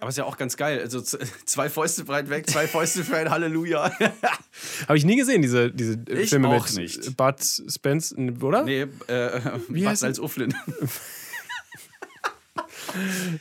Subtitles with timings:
[0.00, 0.80] Aber ist ja auch ganz geil.
[0.80, 1.00] Also
[1.44, 3.90] zwei Fäuste breit weg, zwei Fäuste für ein Halleluja.
[4.88, 7.16] Habe ich nie gesehen, diese, diese äh, Ich Filme auch mit nicht.
[7.16, 7.36] Bud
[7.68, 8.64] Spence, oder?
[8.64, 10.54] nee, äh, Wie heißt als Ufflin.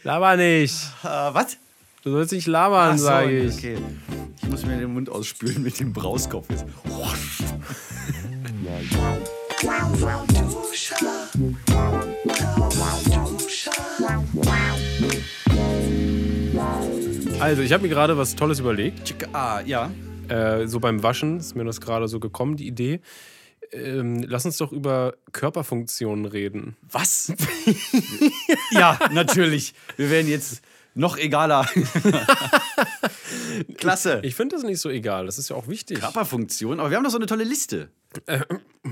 [0.04, 0.76] Laber nicht.
[1.04, 1.58] äh, was?
[2.04, 3.58] Du sollst nicht labern, so, sage ich.
[3.58, 3.78] Okay.
[4.42, 6.66] Ich muss mir den Mund ausspülen mit dem Brauskopf jetzt.
[17.40, 19.16] Also, ich habe mir gerade was Tolles überlegt.
[19.34, 19.90] Ah, ja.
[20.28, 23.00] Äh, so beim Waschen ist mir das gerade so gekommen, die Idee.
[23.72, 26.76] Ähm, lass uns doch über Körperfunktionen reden.
[26.92, 27.34] Was?
[28.72, 29.74] ja, natürlich.
[29.96, 30.62] Wir werden jetzt
[30.96, 31.66] noch egaler.
[33.78, 34.20] Klasse.
[34.24, 36.00] Ich finde das nicht so egal, das ist ja auch wichtig.
[36.00, 37.90] Körperfunktion, aber wir haben doch so eine tolle Liste.
[38.26, 38.40] Äh,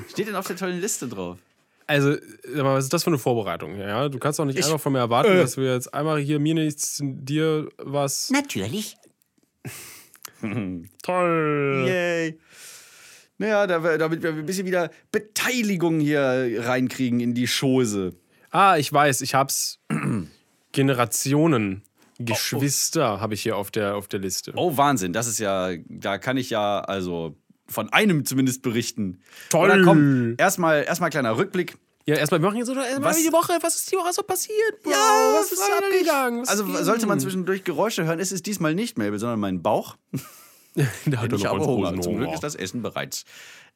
[0.09, 1.37] Steht denn auf der tollen Liste drauf?
[1.87, 2.15] Also,
[2.53, 3.77] was ist das für eine Vorbereitung?
[3.77, 5.37] Ja, du kannst doch nicht einfach von mir erwarten, Äh.
[5.37, 8.29] dass wir jetzt einmal hier mir nichts, dir was.
[8.29, 8.97] Natürlich.
[11.03, 11.85] Toll.
[11.87, 12.39] Yay.
[13.37, 18.15] Naja, da- damit wir ein bisschen wieder Beteiligung hier reinkriegen in die Chose.
[18.51, 19.79] Ah, ich weiß, ich hab's.
[20.71, 21.83] Generationen.
[22.19, 24.51] Geschwister habe ich hier auf der, auf der Liste.
[24.55, 25.13] Oh, Wahnsinn.
[25.13, 27.35] Das ist ja, da kann ich ja also
[27.69, 29.19] von einem zumindest berichten.
[29.49, 29.69] Toll.
[29.69, 31.77] Oder komm, erstmal erstmal kleiner Rückblick.
[32.05, 33.57] Ja, erstmal, wir machen jetzt so erstmal Was- die Woche.
[33.61, 34.81] Was ist die Woche so passiert?
[34.83, 34.91] Bro?
[34.91, 35.99] was ist frag mich.
[35.99, 36.41] abgegangen?
[36.43, 36.77] Was Also ging?
[36.77, 39.97] sollte man zwischendurch Geräusche hören, ist es diesmal nicht Mabel, sondern mein Bauch.
[41.05, 41.99] Der hat Ich habe noch Hunger.
[42.01, 43.25] Zum Glück ist das Essen bereits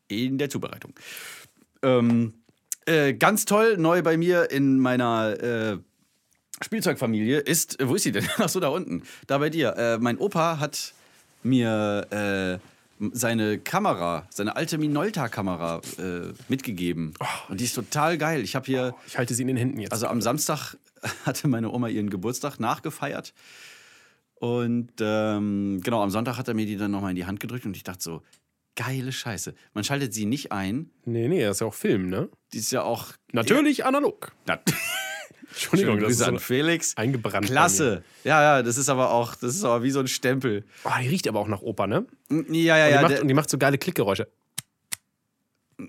[0.07, 0.93] in der Zubereitung.
[1.83, 2.33] Ähm,
[2.85, 5.77] äh, ganz toll, neu bei mir in meiner äh,
[6.63, 8.27] Spielzeugfamilie ist, äh, wo ist sie denn?
[8.37, 9.75] Ach so, da unten, da bei dir.
[9.77, 10.93] Äh, mein Opa hat
[11.43, 12.07] mir
[12.61, 12.67] äh,
[13.13, 17.13] seine Kamera, seine alte Minolta-Kamera äh, mitgegeben.
[17.49, 18.41] Und die ist total geil.
[18.41, 19.91] Ich habe hier, Ich halte sie in den Händen jetzt.
[19.91, 20.75] also am Samstag
[21.25, 23.33] hatte meine Oma ihren Geburtstag nachgefeiert.
[24.35, 27.65] Und ähm, genau, am Sonntag hat er mir die dann nochmal in die Hand gedrückt
[27.65, 28.21] und ich dachte so,
[28.75, 29.53] geile Scheiße.
[29.73, 30.89] Man schaltet sie nicht ein.
[31.05, 32.29] nee, nee, das ist ja auch Film, ne?
[32.53, 33.13] Die ist ja auch.
[33.33, 34.31] Natürlich analog.
[34.47, 34.59] Na,
[35.51, 36.97] Entschuldigung, Schöne das ist Grüße so an Felix.
[36.97, 37.45] eingebrannt.
[37.47, 38.03] Klasse.
[38.23, 40.65] Ja, ja, das ist aber auch, das ist aber wie so ein Stempel.
[40.83, 42.05] Oh, die riecht aber auch nach Opa, ne?
[42.29, 43.01] Ja, ja, Und, ja.
[43.01, 44.27] macht, und die macht so geile Klickgeräusche.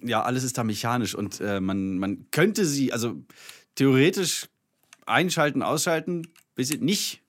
[0.02, 3.14] ja, alles ist da mechanisch und äh, man, man könnte sie, also
[3.74, 4.48] theoretisch
[5.06, 7.20] einschalten, ausschalten, bisschen nicht.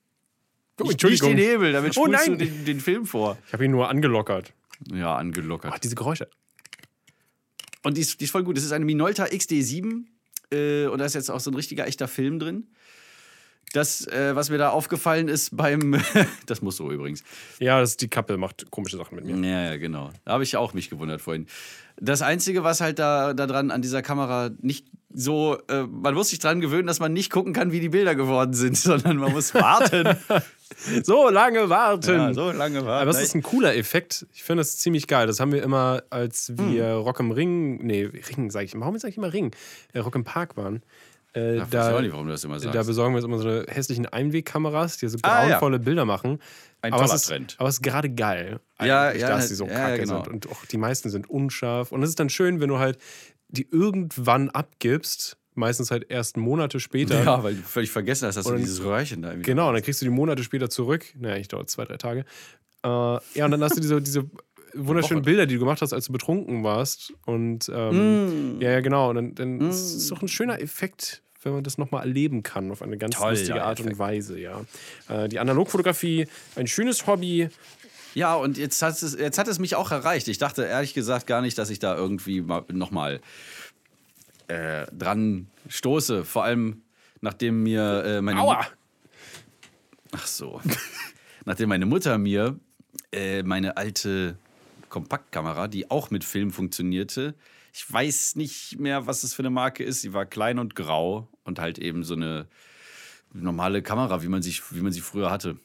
[0.81, 2.39] Oh, Nicht, nicht den Hebel, damit Oh, spulst du nein.
[2.39, 3.37] den, den Film vor.
[3.47, 4.53] Ich habe ihn nur angelockert.
[4.91, 5.71] Ja, angelockert.
[5.73, 6.27] Oh, diese Geräusche.
[7.83, 8.57] Und die ist, die ist voll gut.
[8.57, 10.05] Das ist eine Minolta XD7
[10.53, 12.67] äh, und da ist jetzt auch so ein richtiger echter Film drin.
[13.73, 15.99] Das, äh, was mir da aufgefallen ist beim.
[16.45, 17.23] das muss so übrigens.
[17.59, 19.35] Ja, das, die Kappe macht komische Sachen mit mir.
[19.49, 20.11] Ja, ja, genau.
[20.25, 21.47] Da habe ich auch mich gewundert vorhin.
[21.99, 25.57] Das Einzige, was halt da, da dran an dieser Kamera nicht so.
[25.69, 28.53] Äh, man muss sich dran gewöhnen, dass man nicht gucken kann, wie die Bilder geworden
[28.53, 30.17] sind, sondern man muss warten.
[31.03, 32.15] So lange warten.
[32.15, 33.07] ja, so lange warten.
[33.07, 34.25] Aber es ist ein cooler Effekt.
[34.33, 35.27] Ich finde das ziemlich geil.
[35.27, 38.85] Das haben wir immer, als wir Rock im Ring, nee, Ring sage ich immer.
[38.85, 39.51] Warum sage ich immer Ring?
[39.93, 40.83] Äh, Rock im Park waren.
[41.35, 42.75] Äh, ich weiß da, auch nicht, warum du das immer sagst.
[42.75, 45.47] da besorgen wir uns immer so eine hässlichen Einwegkameras, die so Ah, ja.
[45.49, 46.39] grauenvolle Bilder machen.
[46.81, 47.55] Ein aber toller es ist, Trend.
[47.57, 48.59] Aber es ist gerade geil.
[48.79, 50.23] Ja, ja, dass die so ja, kacke genau.
[50.23, 50.27] sind.
[50.33, 51.91] Und auch die meisten sind unscharf.
[51.91, 52.97] Und es ist dann schön, wenn du halt
[53.47, 57.23] die irgendwann abgibst, meistens halt erst Monate später.
[57.23, 59.49] ja, weil du völlig vergessen hast, dass du Und- dieses Röhrchen da irgendwie.
[59.49, 61.05] Genau, und dann kriegst du die Monate später zurück.
[61.17, 62.21] Naja, ich dauert zwei, drei Tage.
[62.83, 64.29] Äh, ja, und dann hast du diese, diese
[64.73, 65.25] wunderschönen Woche.
[65.25, 67.13] Bilder, die du gemacht hast, als du betrunken warst.
[67.25, 69.09] Und ähm, ja, ja, genau.
[69.11, 72.71] Und dann, dann ist es doch ein schöner Effekt, wenn man das nochmal erleben kann
[72.71, 73.97] auf eine ganz Toller lustige Art und.
[73.99, 74.61] Weise, ja.
[75.09, 77.49] Äh, die Analogfotografie, ein schönes Hobby.
[78.15, 80.27] Ja, und jetzt hat, es, jetzt hat es mich auch erreicht.
[80.27, 83.21] Ich dachte ehrlich gesagt gar nicht, dass ich da irgendwie nochmal
[84.53, 86.25] äh, dran stoße.
[86.25, 86.83] Vor allem,
[87.21, 88.39] nachdem mir äh, meine.
[88.41, 88.65] Aua!
[90.11, 90.61] Ach so.
[91.45, 92.59] nachdem meine Mutter mir
[93.11, 94.37] äh, meine alte
[94.89, 97.35] Kompaktkamera, die auch mit Film funktionierte,
[97.73, 100.01] ich weiß nicht mehr, was das für eine Marke ist.
[100.01, 102.47] Sie war klein und grau und halt eben so eine
[103.33, 105.57] normale Kamera, wie man, sich, wie man sie früher hatte,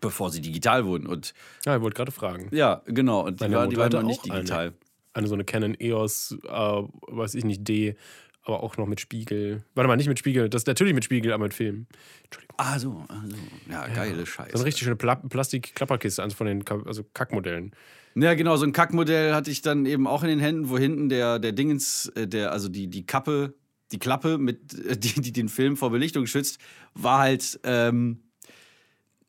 [0.00, 1.06] bevor sie digital wurden.
[1.06, 1.34] Und
[1.66, 2.48] Ja, ich wollte gerade fragen.
[2.52, 3.26] ja, genau.
[3.26, 4.72] Und die war, die war noch nicht auch eine.
[5.16, 7.96] Eine so eine Canon EOS, äh, weiß ich nicht, D,
[8.42, 9.64] aber auch noch mit Spiegel.
[9.74, 11.86] Warte mal, nicht mit Spiegel, das ist natürlich mit Spiegel, aber mit Film.
[12.24, 12.56] Entschuldigung.
[12.58, 13.02] Ah, so.
[13.08, 13.36] Ah, so.
[13.72, 14.50] Ja, geile Scheiße.
[14.52, 17.72] So eine richtig schöne Pla Plastik-Klapperkiste, eins von den Ka also Kackmodellen.
[18.14, 21.08] Ja, genau, so ein Kackmodell hatte ich dann eben auch in den Händen, wo hinten
[21.08, 23.54] der, der Dingens, äh, der, also die, die Kappe,
[23.92, 26.58] die Klappe, mit, äh, die, die den Film vor Belichtung schützt,
[26.92, 28.20] war halt ähm,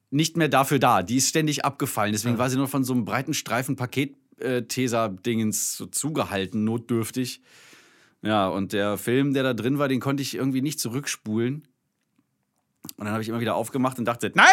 [0.09, 1.01] nicht mehr dafür da.
[1.01, 2.11] Die ist ständig abgefallen.
[2.11, 3.77] Deswegen war sie nur von so einem breiten Streifen
[4.39, 7.41] Paket-Tesa-Dingens so zugehalten, notdürftig.
[8.21, 11.67] Ja, und der Film, der da drin war, den konnte ich irgendwie nicht zurückspulen.
[12.97, 14.47] Und dann habe ich immer wieder aufgemacht und dachte, nein,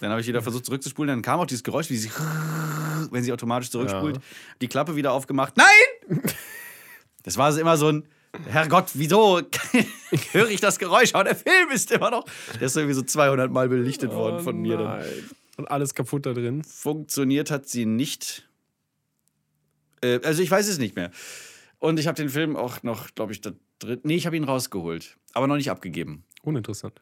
[0.00, 1.08] Dann habe ich wieder versucht zurückzuspulen.
[1.08, 2.10] Dann kam auch dieses Geräusch, wie sie,
[3.10, 4.22] wenn sie automatisch zurückspult, Ja.
[4.60, 5.54] die Klappe wieder aufgemacht.
[5.56, 6.20] Nein!
[7.22, 8.06] Das war immer so ein,
[8.48, 9.40] Herrgott, wieso
[10.32, 11.14] höre ich das Geräusch?
[11.14, 14.56] Aber der Film ist immer noch, der ist irgendwie so 200 Mal belichtet worden von
[14.60, 14.76] mir.
[14.76, 15.00] Dann.
[15.02, 15.34] Oh.
[15.56, 16.64] Und alles kaputt da drin.
[16.64, 18.48] Funktioniert hat sie nicht.
[20.04, 21.10] Äh, also ich weiß es nicht mehr.
[21.78, 24.00] Und ich habe den Film auch noch, glaube ich, da drin.
[24.04, 26.24] Nee, ich habe ihn rausgeholt, aber noch nicht abgegeben.
[26.42, 27.00] Uninteressant.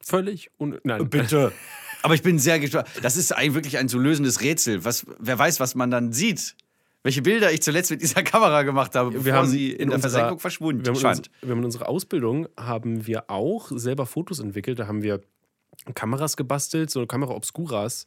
[0.00, 1.08] Völlig un Nein.
[1.08, 1.52] Bitte.
[2.02, 2.86] Aber ich bin sehr gespannt.
[3.00, 4.84] Das ist ein, wirklich ein zu lösendes Rätsel.
[4.84, 6.54] Was, wer weiß, was man dann sieht.
[7.02, 9.94] Welche Bilder ich zuletzt mit dieser Kamera gemacht habe, bevor haben sie in, in der
[9.96, 14.04] unserer- Versenkung verschwunden Wir haben, uns, wir haben in unserer Ausbildung haben wir auch selber
[14.04, 14.78] Fotos entwickelt.
[14.78, 15.22] Da haben wir
[15.94, 18.04] Kameras gebastelt, so Kamera Obscuras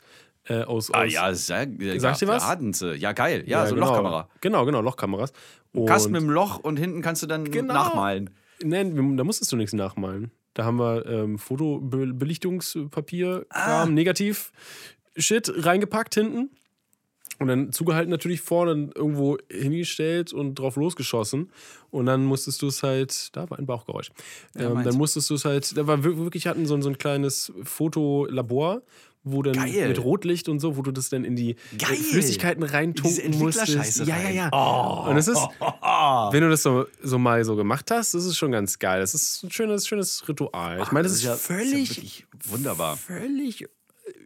[0.49, 2.47] äh, aus, Ah aus ja, sehr, ja, Sagt ihr was?
[2.47, 2.95] hatten sie.
[2.95, 3.43] Ja, geil.
[3.47, 3.87] Ja, so genau.
[3.87, 4.29] Lochkamera.
[4.41, 5.33] Genau, genau, Lochkameras.
[5.73, 7.73] Und Kasten mit dem Loch und hinten kannst du dann Genau.
[7.73, 8.29] nachmalen.
[8.63, 10.31] Nein, da musstest du nichts nachmalen.
[10.53, 11.37] Da haben wir ähm,
[12.27, 14.51] Fotobelichtungspapier, Kram, Negativ,
[15.15, 16.49] Shit reingepackt hinten.
[17.39, 21.51] Und dann zugehalten natürlich vorne irgendwo hingestellt und drauf losgeschossen.
[21.91, 24.09] Und dann musstest du es halt, da war ein Bauchgeräusch.
[24.55, 24.87] ähm, meins.
[24.87, 28.81] dann musstest du es halt, da war wir- wirklich, hatten so, so ein kleines Fotolabor,
[29.31, 29.87] wo dann Geil.
[29.89, 31.95] mit Rotlicht und so, wo du das dann in die äh, Geil.
[31.95, 34.05] Flüssigkeiten reintunken musstest.
[34.05, 34.49] Ja, ja, ja.
[34.51, 35.09] Oh.
[35.09, 35.37] Und es ist,
[36.31, 38.99] wenn du das so, so mal so gemacht hast, das ist schon ganz geil.
[38.99, 40.81] Das ist ein schönes, schönes Ritual.
[40.83, 42.97] Ich meine, das, ist, ja- völlig, ja wirklich wunderbar.
[42.97, 43.67] völlig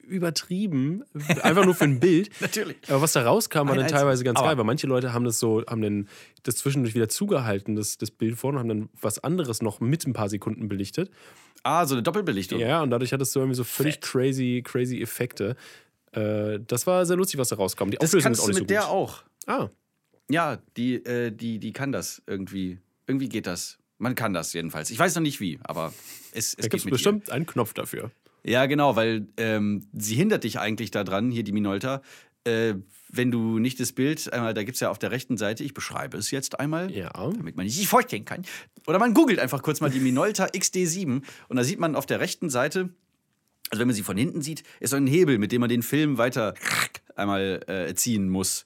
[0.08, 1.04] übertrieben.
[1.42, 2.30] Einfach nur für ein Bild.
[2.40, 2.78] Natürlich.
[2.90, 5.40] Aber was da rauskam, war dann teilweise ganz Aber- geil, weil manche Leute haben das
[5.40, 6.08] so, haben dann
[6.44, 10.06] das zwischendurch wieder zugehalten, das, das Bild vorne, und haben dann was anderes noch mit
[10.06, 11.10] ein paar Sekunden belichtet.
[11.64, 12.60] Ah, so eine Doppelbelichtung.
[12.60, 15.56] Ja, und dadurch hattest du irgendwie so völlig crazy, crazy Effekte.
[16.12, 17.90] Äh, das war sehr lustig, was da rauskam.
[17.90, 19.24] Die Das Auflösung ist kannst auch du nicht mit so der auch.
[19.48, 19.70] Ah,
[20.30, 22.80] Ja, die, äh, die, die kann das irgendwie.
[23.08, 23.78] Irgendwie geht das.
[23.98, 24.90] Man kann das jedenfalls.
[24.90, 25.94] Ich weiß noch nicht wie, aber
[26.34, 28.12] es, es da gibt bestimmt einen Knopf dafür.
[28.44, 28.52] Ihr.
[28.52, 32.02] Ja, genau, weil ähm, sie hindert dich eigentlich daran, hier die Minolta,
[32.44, 32.74] äh,
[33.14, 35.74] wenn du nicht das Bild, einmal, da gibt es ja auf der rechten Seite, ich
[35.74, 37.12] beschreibe es jetzt einmal, Ja.
[37.12, 38.44] damit man sich vorstellen kann.
[38.88, 42.20] Oder man googelt einfach kurz mal die Minolta XD7 und da sieht man auf der
[42.20, 42.90] rechten Seite,
[43.70, 45.84] also wenn man sie von hinten sieht, ist so ein Hebel, mit dem man den
[45.84, 46.54] Film weiter
[47.16, 48.66] einmal äh, ziehen muss.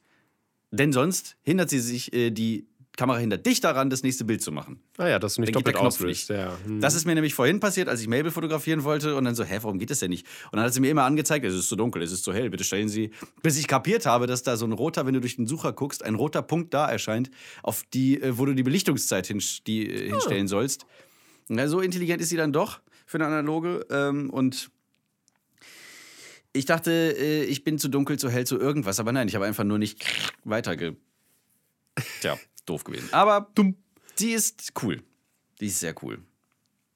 [0.71, 4.51] Denn sonst hindert sie sich, äh, die Kamera hindert dich daran, das nächste Bild zu
[4.51, 4.80] machen.
[4.97, 6.30] Ah ja, dass du nicht Dann doppelt auslöst.
[6.30, 6.57] Ja.
[6.65, 6.80] Hm.
[6.80, 9.59] Das ist mir nämlich vorhin passiert, als ich Mabel fotografieren wollte und dann so, hä,
[9.62, 10.25] warum geht das denn nicht?
[10.51, 12.50] Und dann hat sie mir immer angezeigt, es ist zu dunkel, es ist zu hell,
[12.50, 13.12] bitte stellen Sie,
[13.44, 16.03] bis ich kapiert habe, dass da so ein roter, wenn du durch den Sucher guckst,
[16.03, 17.30] ein roter Punkt da erscheint,
[17.63, 20.86] auf die, äh, wo du die Belichtungszeit hin, die, äh, hinstellen sollst.
[21.47, 24.71] Na, so intelligent ist sie dann doch für eine analoge ähm, und
[26.53, 29.45] ich dachte, äh, ich bin zu dunkel, zu hell, zu irgendwas, aber nein, ich habe
[29.45, 30.06] einfach nur nicht
[30.44, 30.95] weiterge...
[32.21, 33.09] Tja, doof gewesen.
[33.12, 33.75] Aber Dumm.
[34.19, 35.01] die ist cool.
[35.59, 36.19] Die ist sehr cool.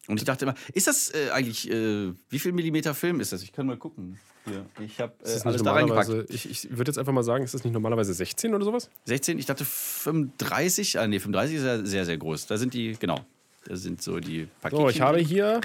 [0.08, 3.44] Und ich dachte immer, ist das äh, eigentlich, äh, wie viel Millimeter Film ist das?
[3.44, 4.20] Ich kann mal gucken.
[4.46, 6.30] Hier, ich habe äh, alles da reingepackt.
[6.30, 8.90] ich, ich würde jetzt einfach mal sagen, ist das nicht normalerweise 16 oder sowas?
[9.06, 12.48] 16, ich dachte 35, ah nee, 35 ist ja sehr, sehr groß.
[12.48, 13.20] Da sind die, genau,
[13.66, 14.82] da sind so die Pakete.
[14.82, 15.62] So, ich habe hier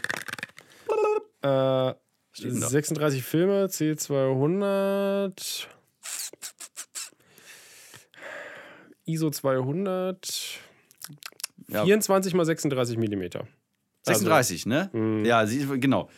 [1.40, 1.94] äh,
[2.42, 2.68] denn da?
[2.68, 5.66] 36 Filme, C200,
[9.06, 10.58] ISO 200,
[11.68, 11.84] Ja.
[11.84, 13.46] 24 mal 36 Millimeter.
[14.02, 14.90] 36, ne?
[14.92, 15.24] Mhm.
[15.24, 16.10] Ja, sie, genau.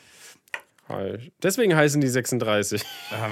[0.89, 1.33] Halt.
[1.43, 2.85] Deswegen heißen die 36.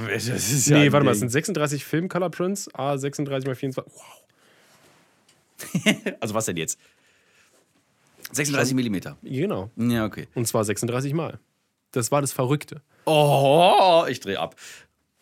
[0.09, 3.93] Das ist nee, warte mal, es sind 36 Film Color Prints, A 36 mal 24.
[3.93, 4.03] Wow.
[6.21, 6.79] Also was denn jetzt?
[8.33, 9.17] 36 Millimeter.
[9.23, 9.71] Genau.
[9.77, 10.27] Ja, okay.
[10.35, 11.39] Und zwar 36 Mal.
[11.93, 12.83] Das war das Verrückte.
[13.07, 14.57] Oh, ich drehe ab.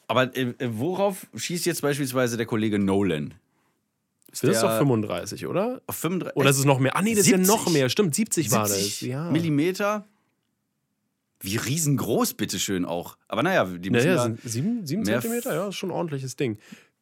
[0.08, 3.34] Aber äh, worauf schießt jetzt beispielsweise der Kollege Nolan?
[4.32, 5.80] Das ist der- doch 35, oder?
[5.86, 6.36] Auf 35?
[6.36, 6.96] Oder ist es noch mehr?
[6.96, 7.46] Ah, nee, das ist ja 70.
[7.54, 7.88] noch mehr.
[7.88, 8.78] Stimmt, 70, war das.
[8.78, 9.30] 70 Ja.
[9.30, 10.06] Millimeter.
[11.40, 13.16] Wie riesengroß, bitteschön auch.
[13.28, 16.36] Aber naja, die müssen Naja, ja sind sieben, sieben Zentimeter, ja, ist schon ein ordentliches
[16.36, 16.58] Ding.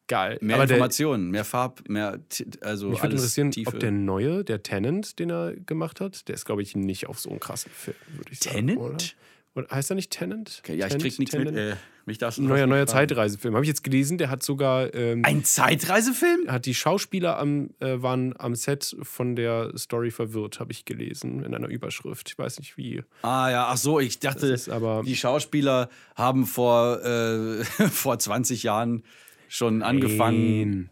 [0.07, 0.39] Geil.
[0.41, 2.19] mehr Aber der, Informationen, mehr Farb, mehr,
[2.61, 3.69] also mich würde interessieren, Tiefe.
[3.75, 7.19] ob der neue, der Tenant, den er gemacht hat, der ist, glaube ich, nicht auf
[7.19, 8.67] so einen krassen Film, würde ich sagen.
[8.67, 9.15] Tenant?
[9.53, 10.61] Oder heißt er nicht Tenant?
[10.63, 11.51] Okay, ja, ich Tenant, krieg nichts Tenant?
[11.55, 11.73] mit.
[11.73, 12.87] Äh, mich darfst du Neuer, neuer.
[12.87, 13.53] Zeitreisefilm.
[13.53, 14.93] Habe ich jetzt gelesen, der hat sogar.
[14.95, 16.49] Ähm, Ein Zeitreisefilm?
[16.49, 21.43] hat die Schauspieler am, äh, waren am Set von der Story verwirrt, habe ich gelesen,
[21.43, 22.29] in einer Überschrift.
[22.29, 23.03] Ich weiß nicht wie.
[23.23, 25.03] Ah ja, ach so, ich dachte, aber.
[25.05, 29.03] die Schauspieler haben vor, äh, vor 20 Jahren
[29.47, 30.59] schon angefangen.
[30.69, 30.89] Nein.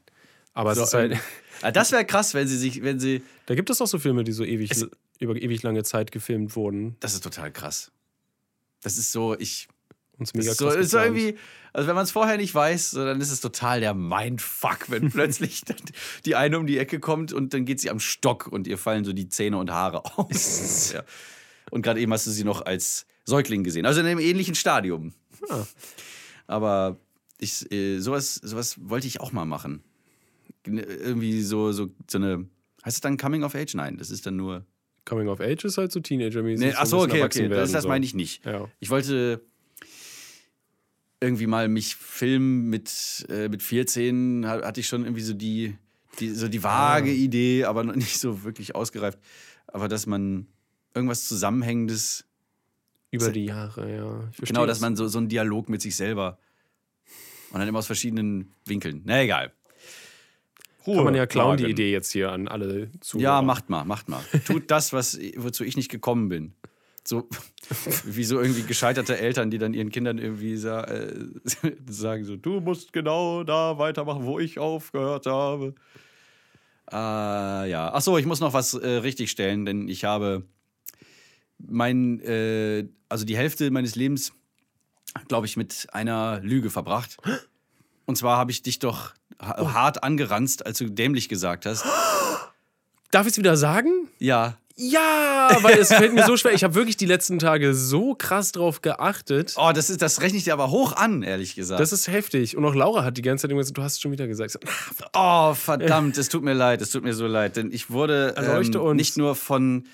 [0.53, 1.13] Aber So, halt.
[1.13, 1.19] ähm,
[1.61, 3.23] ah, das wäre krass, wenn sie sich, wenn sie.
[3.45, 4.89] Da gibt es auch so Filme, die so ewig, Es-
[5.19, 6.97] über ewig lange Zeit gefilmt wurden.
[6.99, 7.91] Das ist total krass.
[8.81, 9.67] Das ist so, ich.
[10.17, 11.37] Uns Das mega ist so, ist so irgendwie,
[11.71, 15.09] also wenn man es vorher nicht weiß, so, dann ist es total der Mindfuck, wenn
[15.11, 15.61] plötzlich
[16.25, 19.05] die eine um die Ecke kommt und dann geht sie am Stock und ihr fallen
[19.05, 20.91] so die Zähne und Haare aus.
[20.93, 21.03] ja.
[21.71, 25.13] Und gerade eben hast du sie noch als Säugling gesehen, also in einem ähnlichen Stadium.
[25.49, 25.65] Ah.
[26.47, 26.97] Aber
[27.37, 29.83] ich, äh, sowas, sowas wollte ich auch mal machen.
[30.65, 32.47] Irgendwie so, so, so eine.
[32.83, 33.75] Heißt es dann Coming of Age?
[33.75, 34.65] Nein, das ist dann nur.
[35.05, 36.67] Coming of Age ist halt so Teenager-mäßig.
[36.67, 37.47] Nee, achso, okay, okay.
[37.47, 37.89] Das, werden, das so.
[37.89, 38.45] meine ich nicht.
[38.45, 38.67] Ja.
[38.79, 39.41] Ich wollte
[41.21, 45.75] irgendwie mal mich filmen mit, äh, mit 14, ha- hatte ich schon irgendwie so die,
[46.19, 47.13] die, so die vage Ah.
[47.13, 49.19] Idee, aber noch nicht so wirklich ausgereift.
[49.67, 50.47] Aber dass man
[50.93, 52.25] irgendwas Zusammenhängendes,
[53.11, 54.29] Über die Jahre, ja.
[54.45, 54.81] Genau, dass das.
[54.81, 56.39] man so, so einen Dialog mit sich selber
[57.51, 59.01] und dann immer aus verschiedenen Winkeln.
[59.05, 59.51] Na egal.
[60.85, 61.65] Kann man ja klauen, die.
[61.65, 63.23] Idee jetzt hier an alle Zuhörer.
[63.23, 64.21] Ja, macht mal, macht mal.
[64.45, 66.53] Tut das, was, wozu ich nicht gekommen bin.
[67.03, 67.27] So,
[68.05, 71.13] wie so irgendwie gescheiterte Eltern, die dann ihren Kindern irgendwie sa äh,
[71.87, 75.75] sagen so, du musst genau da weitermachen, wo ich aufgehört habe.
[76.87, 77.91] Ah, ja.
[77.93, 80.43] Ach so, ich muss noch was äh, richtigstellen, denn ich habe
[81.57, 84.33] mein, äh, also die Hälfte meines Lebens,
[85.27, 87.17] glaube ich, mit einer Lüge verbracht.
[88.05, 91.85] Und zwar habe ich dich doch ha hart angeranzt, als du dämlich gesagt hast.
[93.11, 94.07] Darf ich es wieder sagen?
[94.19, 96.53] Ja, Ja, weil es fällt mir so schwer.
[96.53, 99.55] Ich habe wirklich die letzten Tage so krass drauf geachtet.
[99.57, 101.79] Oh, das, ist, das rechne ich dir aber hoch an, ehrlich gesagt.
[101.81, 102.55] Das ist heftig.
[102.55, 104.51] Und auch Laura hat die ganze Zeit immer gesagt, du hast es schon wieder gesagt.
[104.51, 104.59] So,
[105.13, 107.55] oh, verdammt, es tut mir leid, es tut mir so leid.
[107.57, 109.85] Denn ich wurde ähm, nicht nur von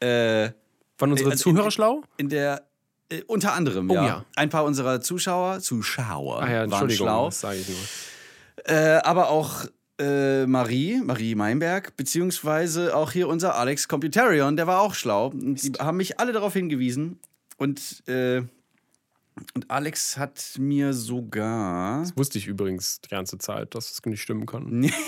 [0.00, 0.50] äh,
[0.98, 2.02] Waren unsere Also, Zuhörer in- schlau?
[2.16, 2.66] in der,
[3.10, 4.06] äh, unter anderem, Oh, ja.
[4.06, 4.24] ja.
[4.34, 7.26] Ein paar unserer Zuschauer, Zuschauer, Ah ja, waren schlau.
[7.26, 7.78] das sage ich nur.
[8.64, 9.66] Äh, aber auch
[9.98, 15.28] äh, Marie, Marie Meinberg, beziehungsweise auch hier unser Alex Computarion, der war auch schlau.
[15.28, 17.18] Und die haben mich alle darauf hingewiesen.
[17.56, 18.42] Und, äh,
[19.54, 22.00] und Alex hat mir sogar.
[22.00, 24.90] Das wusste ich übrigens die ganze Zeit, dass es nicht stimmen kann.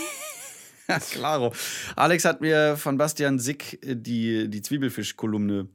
[0.90, 1.52] Ja, klaro.
[1.96, 5.68] Alex hat mir von Bastian Sick äh, die, die Zwiebelfisch-Kolumne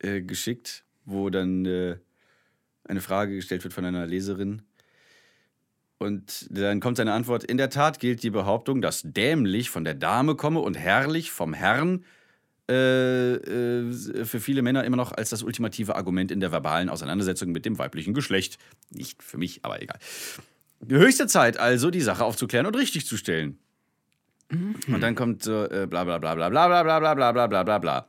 [0.00, 1.96] äh, geschickt, wo dann äh,
[2.84, 4.62] eine Frage gestellt wird von einer Leserin.
[6.00, 9.94] Und dann kommt seine Antwort: In der Tat gilt die Behauptung, dass dämlich von der
[9.94, 12.04] Dame komme und herrlich vom Herrn
[12.70, 17.52] äh, äh, für viele Männer immer noch als das ultimative Argument in der verbalen Auseinandersetzung
[17.52, 18.58] mit dem weiblichen Geschlecht.
[18.90, 19.98] Nicht für mich, aber egal.
[20.80, 23.58] Die höchste Zeit also, die Sache aufzuklären und richtig zu stellen.
[24.88, 27.46] Und dann kommt so äh, bla bla bla bla bla bla bla bla bla bla
[27.46, 28.08] bla bla bla.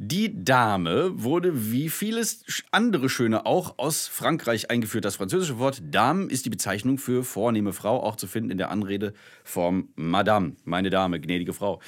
[0.00, 5.04] Die Dame wurde wie vieles andere Schöne auch aus Frankreich eingeführt.
[5.04, 8.70] Das französische Wort Dame ist die Bezeichnung für vornehme Frau, auch zu finden in der
[8.70, 11.80] Anredeform Madame, meine Dame, gnädige Frau.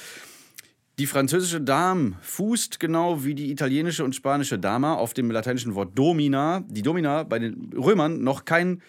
[0.99, 5.97] Die französische Dame fußt genau wie die italienische und spanische Dama auf dem lateinischen Wort
[5.97, 6.65] Domina.
[6.67, 8.81] Die Domina bei den Römern noch kein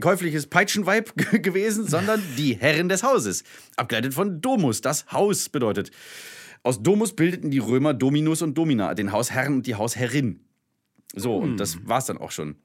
[0.00, 3.42] käufliches Peitschenweib ge- gewesen, sondern die Herrin des Hauses.
[3.74, 5.90] Abgeleitet von Domus, das Haus bedeutet.
[6.62, 10.40] Aus Domus bildeten die Römer Dominus und Domina, den Hausherrn und die Hausherrin.
[11.14, 12.56] So, und das war's dann auch schon.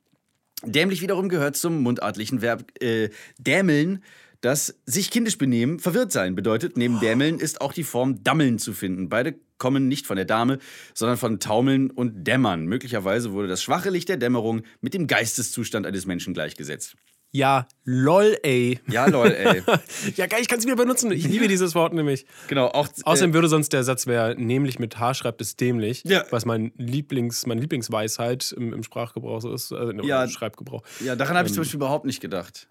[0.66, 4.04] Dämlich wiederum gehört zum mundartlichen Verb äh, dämeln,
[4.42, 6.78] das sich kindisch benehmen, verwirrt sein bedeutet.
[6.78, 9.08] Neben dämeln ist auch die Form dammeln zu finden.
[9.08, 10.60] Beide kommen nicht von der Dame,
[10.94, 12.66] sondern von taumeln und dämmern.
[12.66, 16.96] Möglicherweise wurde das schwache Licht der Dämmerung mit dem Geisteszustand eines Menschen gleichgesetzt.
[17.36, 18.80] Ja, lol, ey.
[18.88, 19.64] Ja, lol, ey.
[20.16, 21.12] Ja, geil, ich kann es wieder benutzen.
[21.12, 22.28] Ich liebe dieses Wort nämlich.
[22.48, 22.88] genau, auch.
[23.06, 26.24] Außerdem würde sonst der Satz wäre, nämlich mit H schreibt es dämlich, Ja.
[26.30, 30.24] was mein Lieblings, meine Lieblingsweisheit im, im Sprachgebrauch so ist, äh, oder Ja.
[30.26, 30.84] im Schreibgebrauch.
[31.02, 32.68] äh, ja, daran habe ich zum Beispiel überhaupt nicht gedacht.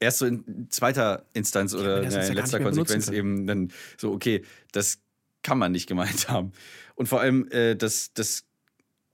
[0.00, 4.44] Erst so in zweiter Instanz oder in ja gar letzter Konsequenz eben dann so, okay,
[4.72, 4.98] das
[5.42, 6.52] kann man nicht gemeint haben.
[6.94, 8.44] Und vor allem, äh, dass das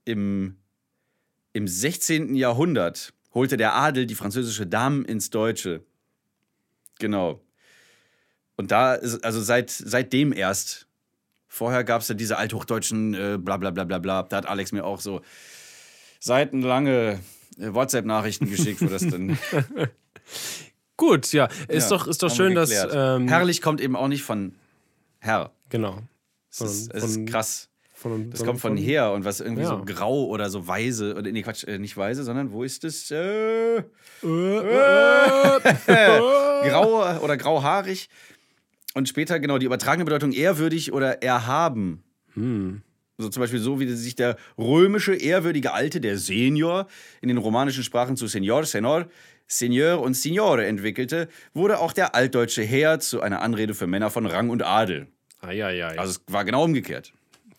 [0.03, 0.57] im,
[1.53, 2.35] im 16.
[2.35, 5.83] Jahrhundert holte der Adel die französische Dame ins Deutsche.
[6.97, 7.41] Genau.
[8.57, 10.87] Und da ist, also seit, seitdem erst.
[11.47, 14.23] Vorher gab es ja diese althochdeutschen äh, bla bla bla bla bla.
[14.23, 15.21] Da hat Alex mir auch so
[16.19, 17.19] seitenlange
[17.59, 19.37] äh, WhatsApp-Nachrichten geschickt, wo das dann.
[20.97, 22.71] Gut, ja, ist Ja, doch, ist doch schön, dass.
[22.91, 24.55] Ähm, Herrlich kommt eben auch nicht von
[25.19, 25.51] Herr.
[25.69, 26.01] Genau.
[26.51, 27.69] Es ist, Von- es ist von- krass.
[27.97, 29.69] Von, Das kommt von her und was irgendwie Ja.
[29.69, 31.15] so grau oder so weise.
[31.15, 33.09] Oder nee, Quatsch, äh, nicht weise, sondern wo ist es?
[33.09, 33.83] Äh,
[36.67, 38.09] grau oder grauhaarig.
[38.93, 42.03] Und später genau die übertragene Bedeutung ehrwürdig oder erhaben.
[42.33, 42.81] Hm.
[43.17, 46.87] So zum Beispiel so, wie sich der römische ehrwürdige Alte, der Senior,
[47.21, 49.05] in den romanischen Sprachen zu Senior, Senor,
[49.47, 54.25] Seigneur und Signore entwickelte, wurde auch der altdeutsche Herr zu einer Anrede für Männer von
[54.25, 55.07] Rang und Adel.
[55.39, 55.97] Eieiei.
[55.97, 57.13] Also es war genau umgekehrt.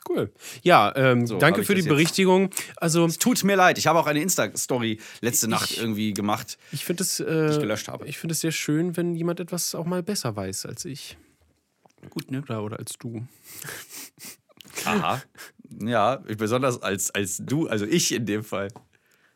[0.09, 0.33] Cool.
[0.63, 2.51] Ja, ähm, So, danke ich für die das Berichtigung.
[2.77, 6.59] Also, Tut mir leid, ich habe auch eine Insta-Story letzte Nacht irgendwie gemacht.
[6.73, 7.21] ich finde es.
[7.21, 8.07] Äh, ich gelöscht habe.
[8.07, 11.17] Ich finde es sehr schön, wenn jemand etwas auch mal besser weiß als ich.
[12.11, 12.43] Gut, ne?
[12.43, 13.27] Oder, oder als du.
[14.85, 15.23] Aha.
[15.81, 18.69] Ja, ich- besonders als, als du, also ich in dem Fall.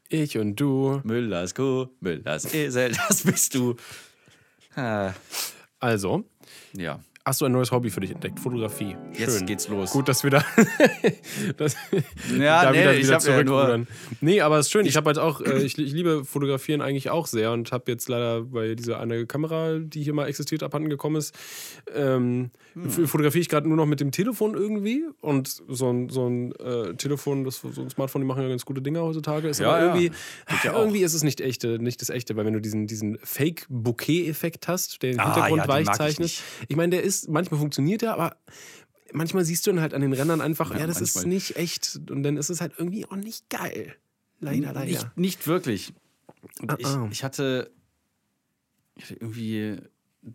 [0.08, 1.00] Ich und du.
[1.02, 3.74] Müllers Kuh, Müllers Esel, das bist du.
[4.76, 5.12] Ah,
[5.80, 6.24] Also,
[6.72, 8.40] ja, hast du ein neues Hobby für dich entdeckt?
[8.40, 8.96] Fotografie.
[9.12, 9.46] jetzt Schön.
[9.46, 9.90] geht's los.
[9.92, 10.44] Gut, dass wir da,
[11.56, 11.76] das,
[12.38, 13.86] Ja, da nee, wieder, ich wieder hab ja zurückrudern.
[14.20, 14.86] nee, aber es ist schön.
[14.86, 18.08] Ich habe halt auch, äh, ich, ich liebe Fotografieren eigentlich auch sehr und habe jetzt
[18.08, 21.34] leider bei dieser eine Kamera, die hier mal existiert, abhanden gekommen ist,
[21.94, 22.90] ähm, Hm.
[23.08, 26.94] fotografiere ich gerade nur noch mit dem Telefon irgendwie und so ein, so ein äh,
[26.94, 29.48] Telefon, das, so ein Smartphone, die machen ja ganz gute Dinge heutzutage.
[29.48, 29.86] Ist Ja, aber ja.
[29.96, 30.12] irgendwie,
[30.64, 30.78] ja auch.
[30.80, 35.02] irgendwie ist es nicht echte, nicht das echte, weil wenn du diesen, diesen Fake-Bouquet-Effekt hast,
[35.02, 36.20] der den Ah, Hintergrund ja, weich ich zeichnet.
[36.20, 36.42] nicht.
[36.68, 38.36] Ich meine, der ist, manchmal funktioniert er, aber
[39.12, 41.34] manchmal siehst du dann halt an den Rändern einfach, ja, das ist manchmal.
[41.34, 43.94] nicht echt und dann ist es halt irgendwie auch nicht geil.
[44.40, 44.84] Leider, leider.
[44.86, 45.92] Nicht, nicht wirklich.
[46.60, 47.08] Und ich, Ah, ah.
[47.10, 47.70] ich hatte,
[48.96, 49.76] ich hatte irgendwie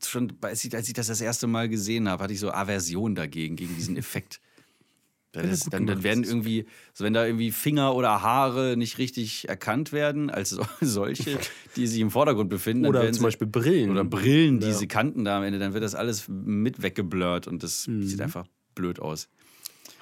[0.06, 3.16] schon, als ich, als ich das das erste Mal gesehen habe, hatte ich so Aversion
[3.16, 4.40] dagegen, gegen diesen Effekt.
[5.36, 9.92] Gut dann, dann werden irgendwie, so wenn da irgendwie Finger oder Haare nicht richtig erkannt
[9.92, 11.38] werden, als so- solche,
[11.76, 13.92] die sich im Vordergrund befinden, Oder zum sie, Beispiel Brillen.
[13.92, 14.68] oder Brillen, Ja.
[14.70, 18.04] diese Kanten da am Ende, dann wird das alles mit weggeblurrt und das Mhm.
[18.04, 19.28] sieht einfach blöd aus.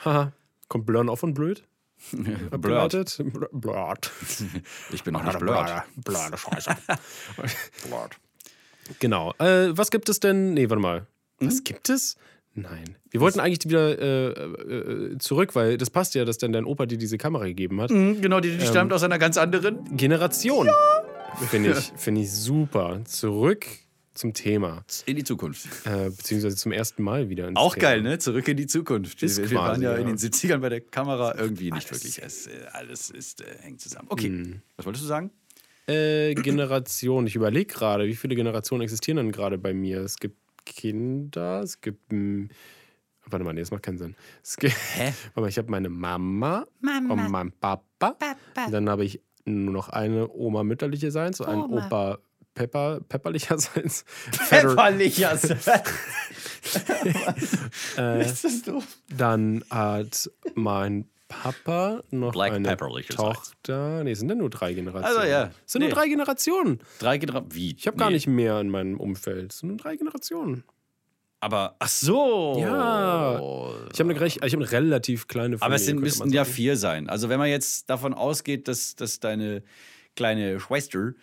[0.06, 0.34] Haha.
[0.68, 1.64] Kommt Blurren auch von blöd?
[2.12, 3.24] Blurred.
[3.54, 4.12] Blurred.
[4.92, 5.84] Ich bin noch nicht blurred.
[5.96, 6.76] Blurred, scheiße.
[9.00, 9.34] Genau.
[9.40, 10.54] Äh, was gibt es denn?
[10.54, 11.08] Nee, warte mal.
[11.40, 11.64] Was Hm?
[11.64, 12.16] gibt es?
[12.56, 12.98] Nein.
[13.10, 14.28] Wir wollten eigentlich wieder äh,
[15.14, 17.90] äh, zurück, weil das passt ja, dass dann dein Opa dir diese Kamera gegeben hat.
[17.90, 19.98] Mhm, Genau, die, Ähm, die stammt aus einer ganz anderen.
[19.98, 20.70] Generation.
[21.50, 23.02] Finde ich, find ich super.
[23.06, 23.66] Zurück
[24.14, 24.86] zum Thema.
[25.08, 25.66] In die Zukunft.
[25.88, 27.50] Äh, beziehungsweise zum ersten Mal wieder.
[27.56, 27.82] Auch Thema.
[27.82, 28.20] geil, ne?
[28.20, 29.20] Zurück in die Zukunft.
[29.24, 29.98] Wir, wir waren quasi, ja, ja.
[29.98, 32.04] in den 70ern bei der Kamera irgendwie nicht Alles.
[32.04, 32.22] wirklich.
[32.24, 34.10] Es, äh, alles ist, äh, hängt zusammen.
[34.12, 34.62] Okay, Hm.
[34.78, 35.32] was wolltest du sagen?
[35.88, 37.28] Äh, Generation.
[37.28, 40.02] Ich überlege gerade, wie viele Generationen existieren denn gerade bei mir?
[40.02, 42.00] Es gibt Kinder, es gibt.
[43.26, 44.16] warte mal, nee, das macht keinen Sinn.
[44.42, 45.14] Es gibt, Hä?
[45.34, 48.16] Warte mal, ich habe meine Mama, und meinen Papa.
[48.66, 52.20] Und dann habe ich nur noch eine Oma mütterlicherseits und einen Opa
[52.54, 54.06] Pepper, pepperlicherseits.
[54.32, 55.44] Feder- Pepperlichers.
[57.98, 58.86] äh, ist das doof?
[59.10, 61.08] dann hat mein
[61.42, 63.18] Papa noch Black eine pepperlicherseits.
[63.52, 64.04] Tochter.
[64.04, 65.18] Nee, sind ja nur drei Generationen.
[65.18, 65.52] Also, ja.
[65.66, 65.88] Es sind Nee.
[65.88, 66.80] nur drei Generationen.
[67.00, 67.54] Drei Generationen.
[67.56, 67.76] Wie?
[67.76, 69.52] Ich habe gar nicht mehr in meinem Umfeld.
[69.54, 70.64] Es sind nur drei Generationen.
[71.40, 72.56] Aber, ach so.
[72.60, 73.34] Ja.
[73.92, 75.66] Ich habe eine, ich hab eine relativ kleine Familie.
[75.66, 77.10] Aber es sind, müssten ja vier sein.
[77.10, 79.62] Also, wenn man jetzt davon ausgeht, dass, dass deine
[80.16, 81.14] kleine Schwester,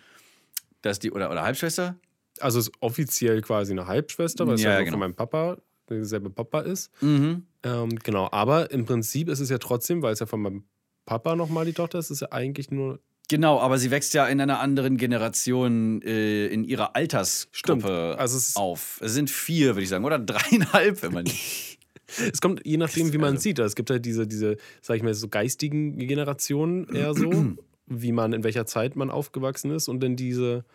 [0.83, 1.95] dass die, oder, oder Halbschwester,
[2.39, 4.91] Also es ist offiziell quasi eine Halbschwester, weil es Ja, ja, genau.
[4.91, 5.57] von meinem Papa
[5.97, 6.91] derselbe Papa ist.
[7.01, 7.43] mhm.
[7.63, 10.63] Ähm, genau, aber im Prinzip ist es ja trotzdem, weil es ja von meinem
[11.05, 12.99] Papa nochmal die Tochter ist, ist es ja eigentlich nur.
[13.29, 18.15] Genau, aber sie wächst ja in einer anderen Generation äh, in ihrer Altersgruppe.
[18.17, 18.99] Also es auf.
[19.01, 21.25] Es sind vier, würde ich sagen, oder dreieinhalb, wenn man.
[21.25, 23.59] Es kommt je nachdem, wie man Also- sieht.
[23.59, 27.31] Es gibt halt diese, diese, sag ich mal, so geistigen Generationen eher so,
[27.85, 30.65] wie man, in welcher Zeit man aufgewachsen ist und dann diese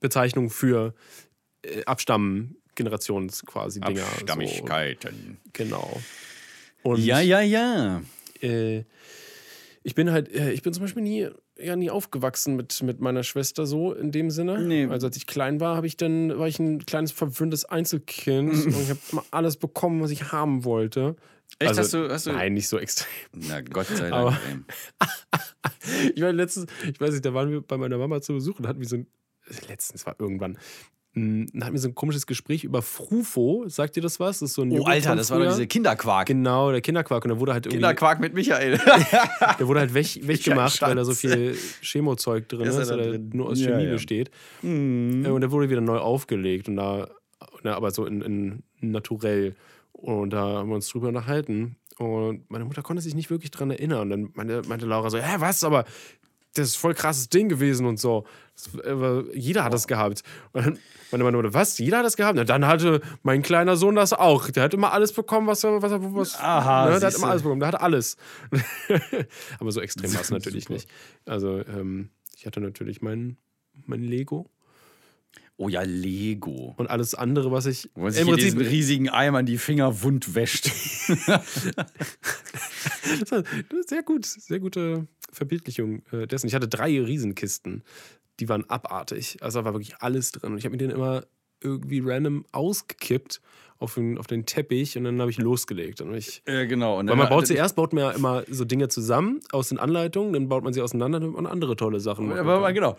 [0.00, 0.94] Bezeichnung für
[1.62, 2.56] äh, Abstammen.
[2.76, 4.02] Generations quasi Dinger.
[4.02, 5.38] So, Abstammigkeiten.
[5.52, 6.00] genau.
[6.82, 8.02] Und Ja, ja, ja.
[8.40, 8.84] äh,
[9.82, 13.22] ich bin halt, äh, ich bin zum Beispiel nie, ja, nie aufgewachsen mit, mit meiner
[13.24, 14.60] Schwester so in dem Sinne.
[14.60, 14.86] Nee.
[14.86, 18.80] Also als ich klein war, habe ich dann, war ich ein kleines verwöhntes Einzelkind und
[18.82, 21.16] ich habe mal alles bekommen, was ich haben wollte.
[21.58, 21.68] Echt?
[21.70, 23.08] Also, hast du, hast du Nein, nicht so extrem.
[23.32, 24.12] Na Gott sei Dank.
[24.12, 24.38] Aber-.
[26.14, 28.66] Ich war letztens, ich weiß nicht, da waren wir bei meiner Mama zu Besuch und
[28.66, 29.06] hatten wir so ein,
[29.68, 30.58] letztens war irgendwann,
[31.16, 33.64] mh, da hatten wir so ein komisches Gespräch über Frufo.
[33.66, 34.38] Sagt ihr das was?
[34.38, 36.28] Das ist so ein Oh, Joghurt Alter, das war doch diese Kinderquark.
[36.28, 37.24] Genau, der Kinderquark.
[37.24, 38.78] Und da wurde halt irgendwie, Kinderquark mit Michael.
[39.58, 43.08] der wurde halt weg, weggemacht, weil da so viel Chemozeug drin Ist ist, er oder
[43.10, 43.30] drin?
[43.34, 43.92] nur aus Ja, Chemie ja.
[43.92, 44.30] besteht.
[44.62, 45.24] Mhm.
[45.24, 46.68] Äh, Und der wurde wieder neu aufgelegt.
[46.68, 47.08] Und da,
[47.64, 49.56] na, aber so in, in naturell.
[49.92, 51.76] Und da haben wir uns drüber unterhalten.
[51.98, 54.02] Und meine Mutter konnte sich nicht wirklich dran erinnern.
[54.02, 55.64] Und dann meinte, meinte Laura so: Hä, was?
[55.64, 55.86] Aber
[56.58, 58.24] das ist voll krasses Ding gewesen und so.
[58.54, 60.22] Das, äh, jeder hat das gehabt.
[60.52, 60.78] Und dann
[61.22, 61.78] meine Mutter: Was?
[61.78, 62.36] Jeder hat das gehabt?
[62.36, 64.50] Na, dann hatte mein kleiner Sohn das auch.
[64.50, 65.82] Der hat immer alles bekommen, was er.
[65.82, 66.98] Was, er- was, Aha, ne?
[67.00, 67.60] Der hat immer alles bekommen.
[67.60, 68.16] Der hatte alles.
[69.60, 70.74] aber so extrem war es natürlich Super.
[70.74, 70.88] nicht.
[71.26, 73.36] Also, ähm, ich hatte natürlich mein,
[73.84, 74.48] mein Lego.
[75.58, 76.74] Oh ja, Lego.
[76.76, 80.70] Und alles andere, was ich sich im Prinzip diesen riesigen Eimern die Finger wund wäscht.
[83.20, 83.42] Das war
[83.86, 86.46] sehr gut, sehr gute Verbildlichung äh, dessen.
[86.46, 87.82] Ich hatte drei Riesenkisten,
[88.40, 89.38] die waren abartig.
[89.40, 90.52] Also da war wirklich alles drin.
[90.52, 91.24] Und ich habe mir den immer
[91.60, 93.40] irgendwie random ausgekippt
[93.78, 96.00] auf den, auf den Teppich und dann habe ich losgelegt.
[96.00, 96.98] Und ich, äh, genau.
[96.98, 100.32] Und weil man baut zuerst, baut man ja immer so Dinge zusammen aus den Anleitungen,
[100.32, 102.74] dann baut man sie auseinander, man andere tolle Sachen Aber, kann.
[102.74, 102.96] genau.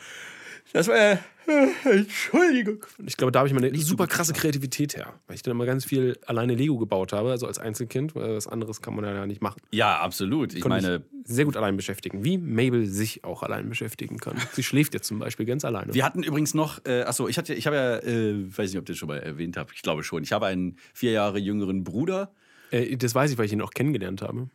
[0.73, 1.19] Das war ja.
[1.85, 2.85] Entschuldigung.
[3.05, 5.85] Ich glaube, da habe ich meine super krasse Kreativität her, weil ich dann immer ganz
[5.85, 9.41] viel alleine Lego gebaut habe, also als Einzelkind, weil was anderes kann man ja nicht
[9.41, 9.61] machen.
[9.71, 10.53] Ja, absolut.
[10.53, 14.35] Ich Konnte meine, mich sehr gut allein beschäftigen, wie Mabel sich auch allein beschäftigen kann.
[14.51, 15.93] Sie schläft jetzt zum Beispiel ganz alleine.
[15.93, 18.83] wir hatten übrigens noch, äh, achso, ich hatte, ich habe ja, äh, weiß nicht, ob
[18.83, 20.23] ich das schon mal erwähnt habe, ich glaube schon.
[20.23, 22.33] Ich habe einen vier Jahre jüngeren Bruder.
[22.71, 24.49] Äh, das weiß ich, weil ich ihn auch kennengelernt habe.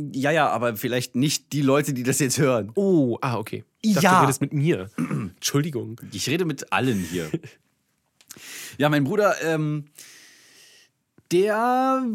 [0.00, 2.70] Ja, ja, aber vielleicht nicht die Leute, die das jetzt hören.
[2.76, 3.64] Oh, ah, okay.
[3.80, 4.14] Ich dachte, Ja.
[4.16, 4.90] du redest mit mir.
[4.96, 6.00] Entschuldigung.
[6.12, 7.30] Ich rede mit allen hier.
[8.78, 9.86] ja, mein Bruder, ähm,
[11.32, 12.06] der,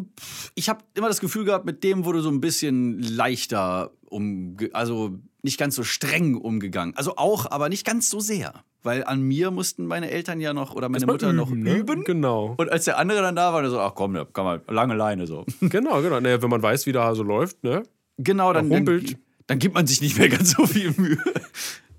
[0.56, 5.20] ich habe immer das Gefühl gehabt, mit dem wurde so ein bisschen leichter umge, also
[5.44, 6.96] nicht ganz so streng umgegangen.
[6.96, 8.54] Also auch, aber nicht ganz so sehr.
[8.82, 11.76] Weil an mir mussten meine Eltern ja noch oder meine Mutter noch ne?
[11.76, 12.04] üben.
[12.04, 12.56] Genau.
[12.58, 14.96] Und als der andere dann da war, der so, ach komm, da kann man lange
[14.96, 15.46] Leine so.
[15.62, 16.20] Genau, genau.
[16.20, 17.84] Naja, wenn man weiß, wie der Hase läuft, ne?
[18.18, 19.18] Genau, dann, dann, humpelt.
[19.48, 21.18] dann gibt man sich nicht mehr ganz so viel Mühe.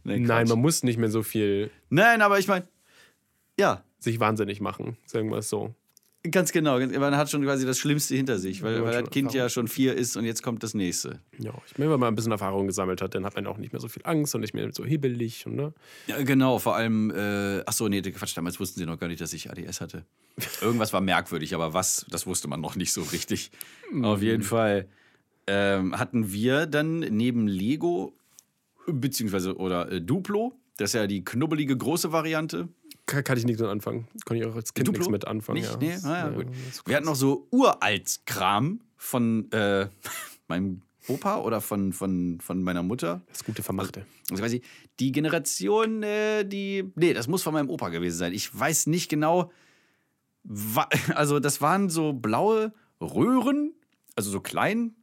[0.06, 2.68] Nee, Nein, man muss nicht mehr so viel Nein, aber ich meine,
[3.58, 5.74] ja, sich wahnsinnig machen, sagen wir es so.
[6.30, 6.78] Ganz genau.
[6.78, 9.36] Man hat schon quasi das Schlimmste hinter sich, weil, weil das Kind Erfahrung.
[9.36, 11.20] ja schon vier ist und jetzt kommt das nächste.
[11.38, 13.74] Ja, ich meine, wenn man ein bisschen Erfahrung gesammelt hat, dann hat man auch nicht
[13.74, 15.44] mehr so viel Angst und nicht mehr so hibbelig.
[15.44, 15.74] Und, ne?
[16.06, 19.20] Ja, genau, vor allem, äh, ach so, nee, Quatsch, damals wussten sie noch gar nicht,
[19.20, 20.06] dass ich ADS hatte.
[20.62, 23.50] Irgendwas war merkwürdig, aber was, das wusste man noch nicht so richtig.
[24.02, 24.88] Auf jeden Fall
[25.46, 28.14] ähm, hatten wir dann neben Lego,
[28.86, 32.68] beziehungsweise, oder äh, Duplo, das ist ja die knubbelige große Variante.
[33.06, 34.08] Kann, ich nichts mit anfangen.
[34.24, 35.60] Kann ich auch als Kind nichts mit anfangen.
[35.60, 35.70] Nicht?
[35.70, 35.76] Ja.
[35.78, 35.94] Nee?
[36.04, 36.46] Ah, ja, ja,
[36.86, 39.88] Wir hatten noch so Uralt-Kram von äh,
[40.48, 43.20] meinem Opa oder von, von, von meiner Mutter.
[43.28, 44.06] Das gute Vermachte.
[44.30, 44.62] Also quasi
[45.00, 46.92] die Generation, äh, die.
[46.94, 48.32] Nee, das muss von meinem Opa gewesen sein.
[48.32, 49.50] Ich weiß nicht genau.
[51.14, 53.72] Also, das waren so blaue Röhren,
[54.14, 54.94] also so klein,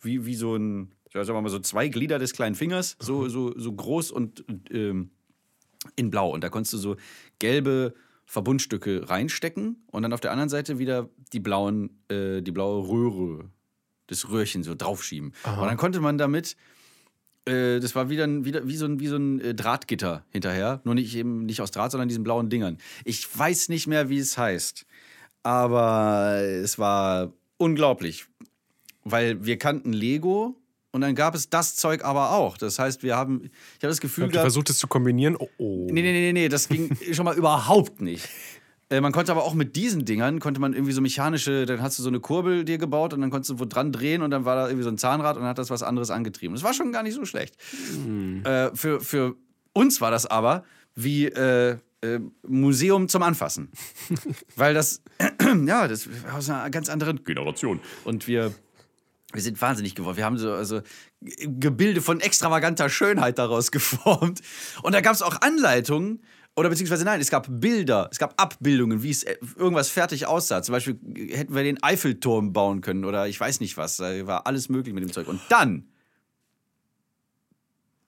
[0.00, 3.28] wie, wie so ein, ja, sagen wir mal, so zwei Glieder des kleinen Fingers, so,
[3.28, 5.10] so, so groß und ähm,
[5.96, 6.30] in blau.
[6.32, 6.96] Und da konntest du so
[7.38, 7.94] gelbe
[8.26, 13.50] Verbundstücke reinstecken und dann auf der anderen Seite wieder die blauen, äh, die blaue Röhre,
[14.06, 15.32] das Röhrchen so draufschieben.
[15.44, 16.56] Und dann konnte man damit
[17.48, 20.80] äh, das war wieder, ein, wieder wie so ein, wie so ein äh, Drahtgitter hinterher.
[20.84, 22.78] Nur nicht eben nicht aus Draht, sondern diesen blauen Dingern.
[23.04, 24.86] Ich weiß nicht mehr, wie es heißt.
[25.42, 28.26] Aber es war unglaublich.
[29.04, 30.56] Weil wir kannten Lego
[30.98, 32.58] und dann gab es das Zeug aber auch.
[32.58, 34.46] Das heißt, wir haben, ich habe das Gefühl ihr gehabt.
[34.46, 35.36] versucht, es zu kombinieren?
[35.38, 35.86] Oh, oh.
[35.88, 38.28] Nee, nee, nee, nee, das ging schon mal überhaupt nicht.
[38.90, 42.00] Äh, man konnte aber auch mit diesen Dingern, konnte man irgendwie so mechanische, dann hast
[42.00, 44.44] du so eine Kurbel dir gebaut und dann konntest du wo dran drehen und dann
[44.44, 46.56] war da irgendwie so ein Zahnrad und dann hat das was anderes angetrieben.
[46.56, 47.54] Das war schon gar nicht so schlecht.
[48.42, 49.36] Äh, für, für
[49.72, 50.64] uns war das aber
[50.96, 53.70] wie äh, äh, Museum zum Anfassen.
[54.56, 55.00] Weil das,
[55.66, 57.78] ja, das war aus einer ganz anderen Generation.
[58.04, 58.52] Und wir
[59.32, 60.16] wir sind wahnsinnig geworden.
[60.16, 60.80] Wir haben so also
[61.20, 64.40] Gebilde von extravaganter Schönheit daraus geformt.
[64.82, 66.22] Und da gab es auch Anleitungen.
[66.56, 70.60] Oder beziehungsweise nein, es gab Bilder, es gab Abbildungen, wie es äh, irgendwas fertig aussah.
[70.60, 70.98] Zum Beispiel
[71.30, 73.98] hätten wir den Eiffelturm bauen können oder ich weiß nicht was.
[73.98, 75.28] Da war alles möglich mit dem Zeug.
[75.28, 75.88] Und dann.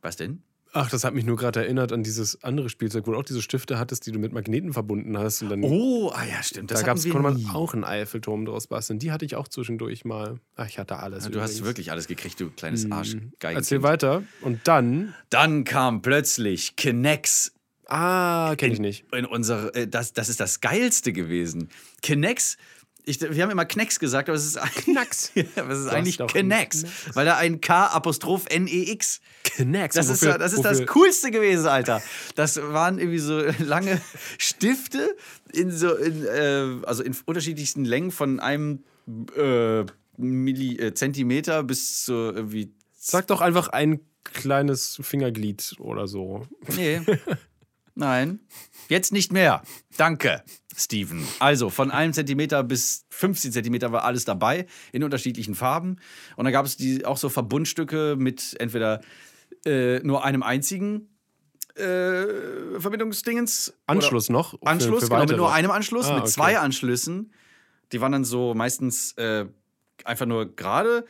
[0.01, 0.43] Was denn?
[0.73, 3.43] Ach, das hat mich nur gerade erinnert an dieses andere Spielzeug, wo du auch diese
[3.43, 5.43] Stifte hattest, die du mit Magneten verbunden hast.
[5.43, 6.71] Und dann, Oh, ah ja, stimmt.
[6.71, 7.49] da Das gab's, hatten wir konnte man nie.
[7.55, 8.99] auch einen Eiffelturm draus basteln.
[8.99, 10.39] Die hatte ich auch zwischendurch mal.
[10.57, 11.29] Ach, ich hatte alles.
[11.29, 13.57] Du hast wirklich alles gekriegt, du kleines Arschgeigen.
[13.57, 14.23] Erzähl weiter.
[14.43, 15.15] Und dann.
[15.31, 17.53] Dann kam plötzlich Kinex
[17.93, 19.05] Ah, kenne ich nicht.
[19.13, 21.71] in unser, äh, das, das ist das Geilste gewesen.
[22.03, 22.57] Knex,
[23.05, 25.33] ich, wir haben immer Knex gesagt, aber es ist Knacks.
[25.35, 26.85] ja, aber es ist eigentlich Knex,
[27.15, 29.21] weil da ein K Apostroph N E X.
[29.57, 29.95] Knacks.
[29.97, 32.03] Das ist, das, ist das Coolste gewesen, Alter.
[32.35, 34.01] Das waren irgendwie so lange
[34.39, 35.17] Stifte
[35.53, 38.85] in so in, äh, also in unterschiedlichsten Längen von einem
[39.37, 39.85] äh,
[40.17, 46.47] Milli, äh, Zentimeter bis zu irgendwie Sag doch einfach ein kleines Fingerglied oder so.
[46.77, 47.01] Nee.
[48.01, 48.41] Nein.
[48.89, 49.63] Jetzt nicht mehr.
[49.97, 50.43] Danke,
[50.77, 51.27] Steven.
[51.39, 55.97] Also von einem Zentimeter bis 15 Zentimeter war alles dabei, in unterschiedlichen Farben.
[56.37, 59.01] Und dann gab es die, auch so Verbundstücke mit entweder
[59.67, 61.09] äh, nur einem einzigen
[61.77, 62.25] äh,
[62.81, 63.75] Verbindungsdingens.
[63.87, 64.53] Anschluss noch?
[64.59, 66.31] für- Anschluss, für genau, mit nur einem Anschluss, Ah, mit okay.
[66.33, 67.33] zwei Anschlüssen.
[67.93, 69.47] Die waren dann so meistens äh,
[70.05, 71.05] einfach nur gerade.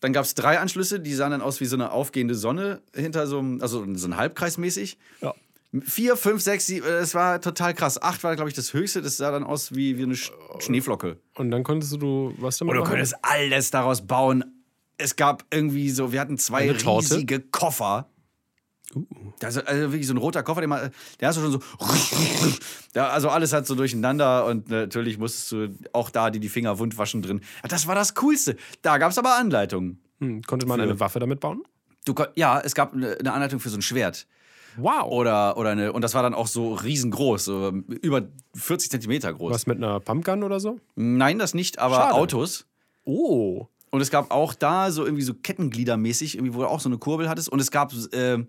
[0.00, 3.26] Dann gab es drei Anschlüsse, die sahen dann aus wie so eine aufgehende Sonne hinter
[3.26, 4.98] so einem, also so ein Halbkreis mäßig.
[5.22, 5.34] Ja.
[5.82, 8.00] Vier, fünf, sechs, sieben, das war total krass.
[8.00, 9.02] Acht war, glaube ich, das höchste.
[9.02, 11.18] Das sah dann aus wie, wie eine Sch Schneeflocke.
[11.34, 12.90] Und dann konntest du was damit du machen?
[12.90, 14.44] könntest alles daraus bauen.
[14.96, 18.08] Es gab irgendwie so, wir hatten zwei riesige Koffer.
[19.40, 21.60] Das, also wirklich so ein roter Koffer, den man, der hast du schon so.
[22.94, 26.78] Ja, also alles hat so durcheinander und natürlich musstest du auch da die, die Finger
[26.78, 27.42] wund waschen drin.
[27.68, 28.56] Das war das Coolste.
[28.82, 30.00] Da gab es aber Anleitungen.
[30.20, 31.62] Hm, konnte man eine Waffe damit bauen?
[32.06, 34.26] Du, ja, es gab eine Anleitung für so ein Schwert.
[34.76, 35.10] Wow.
[35.10, 37.68] Oder, oder eine, und das war dann auch so riesengroß, so
[38.02, 38.22] über
[38.54, 39.52] 40 Zentimeter groß.
[39.52, 40.78] Was mit einer Pumpgun oder so?
[40.94, 42.14] Nein, das nicht, aber Schade.
[42.14, 42.66] Autos.
[43.04, 43.66] Oh.
[43.90, 46.98] Und es gab auch da so irgendwie so Kettengliedermäßig, irgendwie, wo du auch so eine
[46.98, 47.48] Kurbel hattest.
[47.48, 48.46] Und es gab, äh, wenn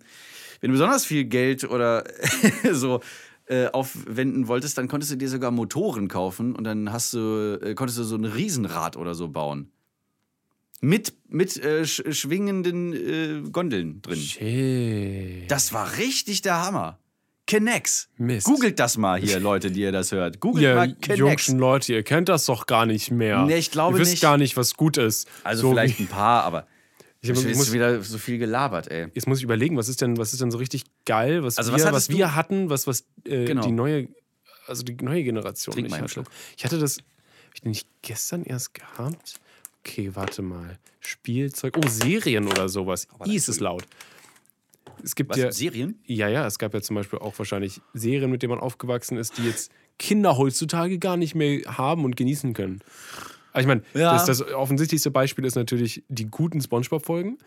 [0.62, 2.04] du besonders viel Geld oder
[2.72, 3.00] so
[3.46, 7.76] äh, aufwenden wolltest, dann konntest du dir sogar Motoren kaufen und dann hast du, äh,
[7.76, 9.72] konntest du so ein Riesenrad oder so bauen.
[10.80, 14.20] Mit, mit äh, sch schwingenden äh, Gondeln drin.
[14.20, 15.50] Shit.
[15.52, 17.00] Das war richtig der Hammer.
[17.48, 18.10] Kennex.
[18.18, 18.46] Mist.
[18.46, 20.40] Googelt das mal hier, Leute, die ihr das hört.
[20.42, 21.20] Googelt Ihr mal Kennex.
[21.20, 23.44] jungschen Leute, ihr kennt das doch gar nicht mehr.
[23.46, 24.22] Nee, ich glaube ihr wisst nicht.
[24.22, 25.28] gar nicht, was gut ist.
[25.44, 26.68] Also So vielleicht ein paar, aber
[27.20, 29.08] Ich, ist muss, wieder so viel gelabert, ey.
[29.16, 31.72] jetzt muss ich überlegen, was ist denn, was ist denn so richtig geil, was, Also
[31.72, 33.64] wir, was was, wir hatten, was, was äh, Genau.
[33.66, 34.08] die neue,
[34.68, 36.24] also die neue Generation Trink nicht hatte.
[36.56, 37.06] Ich hatte das, habe
[37.56, 39.40] ich den nicht gestern erst gehabt?
[39.88, 40.78] Okay, warte mal.
[41.00, 43.08] Spielzeug, oh, Serien oder sowas.
[43.26, 43.86] I ist es laut.
[45.04, 45.38] Es gibt Was?
[45.38, 46.00] ja, Serien?
[46.06, 49.38] ja, ja, es gab ja zum Beispiel auch wahrscheinlich Serien, mit denen man aufgewachsen ist,
[49.38, 52.82] die jetzt Kinder heutzutage gar nicht mehr haben und genießen können.
[53.54, 54.14] Also ich meine, Ja.
[54.14, 57.38] das, das offensichtlichste Beispiel ist natürlich die guten Spongebob-Folgen.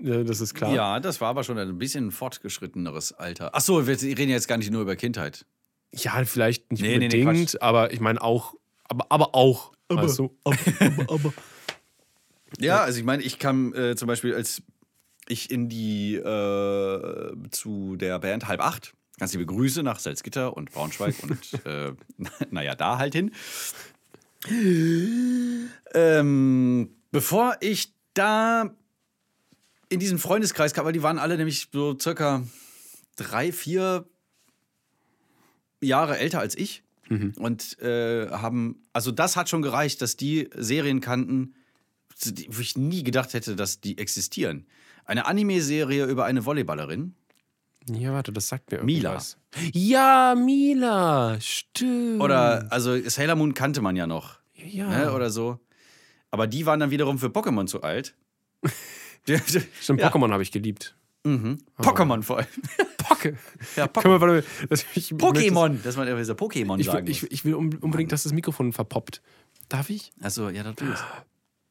[0.00, 0.72] Das ist klar.
[0.74, 3.50] Ja, das war aber schon ein bisschen fortgeschritteneres Alter.
[3.54, 5.44] Ach so, wir reden jetzt gar nicht nur über Kindheit.
[5.92, 10.18] Ja, vielleicht nicht Nee, nee, nee, unbedingt, aber ich meine auch, aber, aber auch, weißt
[10.18, 10.36] du?
[12.58, 14.62] Ja, also ich meine, ich kam äh, zum Beispiel, als
[15.28, 20.72] ich in die äh, zu der Band halb acht, ganz liebe Grüße nach Salzgitter und
[20.72, 21.92] Braunschweig und äh,
[22.50, 23.32] naja, da halt hin.
[25.94, 28.74] Ähm, bevor ich da
[29.88, 32.42] in diesen Freundeskreis kam, weil die waren alle nämlich so circa
[33.16, 34.06] drei, vier
[35.80, 36.82] Jahre älter als ich.
[37.36, 41.54] Und äh, haben, also das hat schon gereicht, dass die Serien kannten,
[42.48, 44.66] wo ich nie gedacht hätte, dass die existieren.
[45.04, 47.14] Eine Anime-Serie über eine Volleyballerin.
[47.90, 49.10] Ja, warte, das sagt mir Mila.
[49.10, 49.38] irgendwas.
[49.72, 52.20] Ja, Mila, stimmt.
[52.20, 54.38] Oder, also Sailor Moon kannte man ja noch.
[54.54, 55.58] ja, Ne, oder so.
[56.30, 58.14] Aber die waren dann wiederum für Pokémon zu alt.
[59.80, 60.08] Stimmt, ja.
[60.08, 60.94] Pokémon habe ich geliebt.
[61.24, 61.58] Mhm.
[61.78, 62.46] Pokémon vor allem.
[62.98, 63.36] Pocke.
[63.76, 67.30] Ja, warte, mal, das, ich, Pokémon, dass man immer so Pokémon Ich, sagen will- ich,
[67.30, 69.20] ich will un- unbedingt, dass das Mikrofon verpoppt.
[69.68, 70.12] Darf ich?
[70.20, 70.98] Achso, ja, natürlich.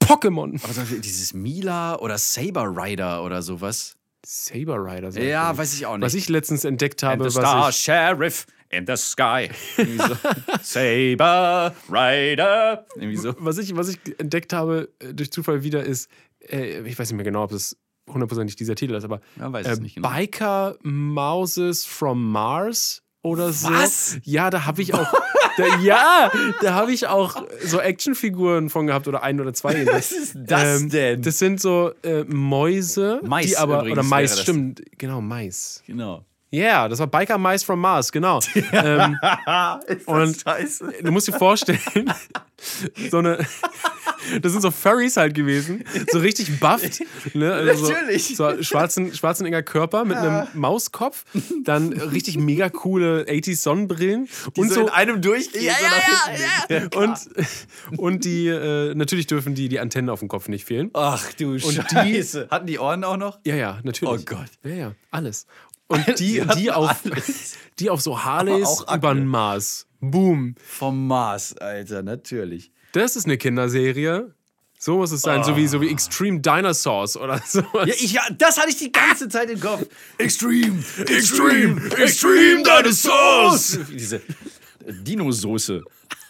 [0.08, 0.60] Pokémon.
[0.64, 3.96] Aber dieses Mila oder Saber Rider oder sowas.
[4.26, 5.10] Saber Rider.
[5.22, 5.58] Ja, mir.
[5.58, 6.06] weiß ich auch nicht.
[6.06, 9.50] Was ich letztens entdeckt habe, And the Star ich, Sheriff in the Sky.
[9.78, 10.18] So.
[10.62, 12.86] Saber Rider.
[12.96, 13.36] Irgendwie so.
[13.40, 16.10] was ich, was ich entdeckt habe äh, durch Zufall wieder ist,
[16.50, 17.78] äh, ich weiß nicht mehr genau, ob es
[18.10, 20.10] hundertprozentig dieser Titel ist, aber Ja, weiß äh, es nicht genau.
[20.10, 23.70] Biker Mouses from Mars oder so.
[23.70, 24.18] Was?
[24.24, 25.12] Ja, da habe ich auch,
[25.58, 29.86] da, ja, da habe ich auch so Actionfiguren von gehabt oder ein oder zwei.
[29.88, 31.22] Was ist das denn?
[31.22, 35.84] Das sind so äh, Mäuse, Mais die aber oder Mais, stimmt, genau Mais.
[35.88, 36.26] Genau.
[36.50, 38.40] Ja, yeah, das war Biker Mice from Mars, genau.
[38.72, 39.18] ähm,
[40.06, 40.94] und scheiße.
[41.04, 41.80] du musst dir vorstellen,
[43.12, 43.46] so eine,
[44.42, 47.52] das sind so Furries halt gewesen, so richtig bufft, ne?
[47.52, 48.38] Also Natürlich.
[48.38, 51.26] So, so schwarzen, schwarzen enger Körper mit einem Mauskopf,
[51.66, 55.66] dann richtig mega coole 80s Sonnenbrillen und so, einem durchgehen.
[55.66, 56.38] Ja, so ja,
[56.70, 56.98] ja, hinten.
[56.98, 57.18] und
[57.98, 60.92] und die äh, natürlich dürfen die die Antennen auf dem Kopf nicht fehlen.
[60.94, 62.48] Ach du Und Scheiße.
[62.50, 63.40] Hatten die Ohren auch noch?
[63.46, 64.22] Ja, ja, natürlich.
[64.22, 64.50] Oh Gott.
[64.64, 65.46] Ja, ja, alles.
[65.88, 67.56] Und die, Die auf, alles.
[67.80, 69.88] die auf so Harleys über den Mars.
[70.00, 70.56] Boom.
[70.64, 72.72] Vom Mars, Alter, natürlich.
[72.92, 74.34] Das ist eine Kinderserie.
[74.80, 77.88] So muss es sein, so, wie, so wie Extreme Dinosaurs oder sowas.
[77.88, 79.84] Ja, ich, ja, das hatte ich die ganze Zeit im Kopf.
[80.20, 83.80] Extreme, Extreme, Extreme Dinosaurs!
[83.92, 84.22] Diese
[84.86, 85.84] Dinosoße.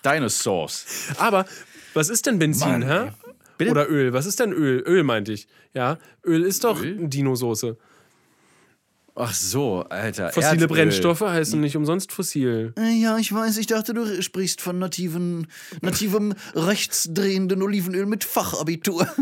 [0.05, 0.85] Dinosaurs.
[1.17, 1.45] Aber
[1.93, 3.11] was ist denn Benzin, Mann, hä?
[3.57, 3.71] Bitte?
[3.71, 4.13] Oder Öl?
[4.13, 4.81] Was ist denn Öl?
[4.85, 5.47] Öl meinte ich.
[5.73, 7.07] Ja, Öl ist doch Öl?
[7.09, 7.77] Dinosoße.
[9.19, 10.29] Ach so, Alter.
[10.31, 10.67] Fossile Erdöl.
[10.67, 12.73] Brennstoffe heißen nicht umsonst fossil.
[12.77, 15.47] Äh, Ja, ich weiß, ich dachte, du sprichst von nativen,
[15.81, 19.07] nativem rechtsdrehenden Olivenöl mit Fachabitur.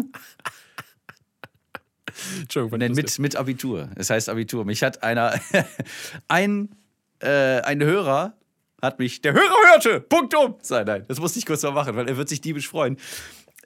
[2.40, 3.90] Entschuldigung, Nein, mit, mit Abitur.
[3.96, 4.66] Es heißt Abitur.
[4.66, 5.40] Mich hat einer,
[6.28, 6.76] ein,
[7.20, 8.38] äh, ein Hörer
[8.82, 10.56] hat mich, der Hörer hörte, Punktum.
[10.70, 12.98] Nein, nein, das musste ich kurz mal machen, weil er wird sich diebisch freuen.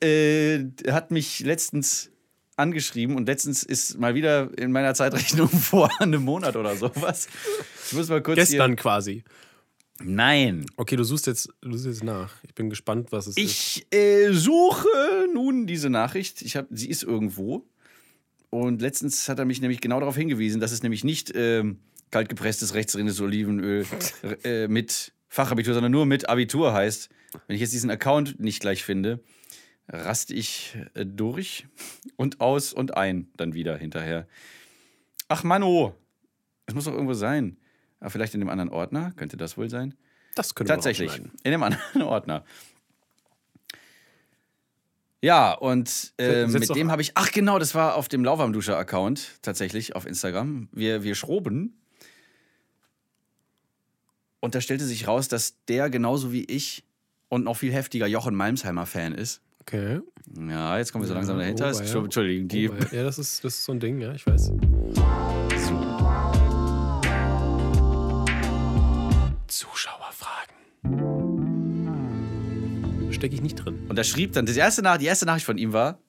[0.02, 2.12] Äh, er hat mich letztens
[2.60, 7.28] angeschrieben und letztens ist mal wieder in meiner Zeitrechnung vor einem Monat oder sowas.
[7.88, 9.24] Ich muss mal kurz Gestern quasi.
[10.02, 10.66] Nein.
[10.78, 12.34] Okay, du suchst jetzt, du suchst jetzt nach.
[12.44, 13.44] Ich bin gespannt, was es ist.
[13.44, 14.88] Ich äh, suche
[15.34, 16.42] nun diese Nachricht.
[16.42, 17.66] Ich hab, sie ist irgendwo.
[18.50, 21.80] Und letztens hat er mich nämlich genau darauf hingewiesen, dass es nämlich nicht ähm,
[22.12, 23.86] kaltgepresstes rechtsdrehendes Olivenöl
[24.44, 27.10] äh, mit Fachabitur, sondern nur mit Abitur heißt.
[27.48, 29.20] Wenn ich jetzt diesen Account nicht gleich finde,
[29.90, 31.68] raste ich äh, durch
[32.16, 34.28] und aus und ein dann wieder hinterher.
[35.28, 35.96] Ach Mano,
[36.66, 37.58] Es muss doch irgendwo sein.
[38.00, 39.94] Aber vielleicht in dem anderen Ordner, könnte das wohl sein?
[40.36, 42.46] Das könnte Tatsächlich, in dem anderen Ordner.
[45.22, 49.96] Ja, und Setz mit dem habe ich, ach genau, das war auf dem Lauwarmduscher-Account tatsächlich
[49.96, 50.70] auf Instagram.
[50.72, 51.78] Wir, wir schroben.
[54.40, 56.86] Und da stellte sich raus, dass der genauso wie ich
[57.28, 59.42] und noch viel heftiger Jochen Malmsheimer-Fan ist.
[59.72, 60.00] Okay.
[60.50, 61.72] Ja, jetzt kommen wir so langsam Ja, dahinter.
[61.76, 62.04] oh, ja.
[62.04, 64.52] Entschuldigung, die, Oh, ja, das ist, das ist so ein Ding, ja, ich weiß.
[69.48, 70.56] Zuschauerfragen.
[73.12, 73.86] Stecke ich nicht drin.
[73.90, 76.00] Und da schrieb dann, die erste, Nach die erste Nachricht von ihm war,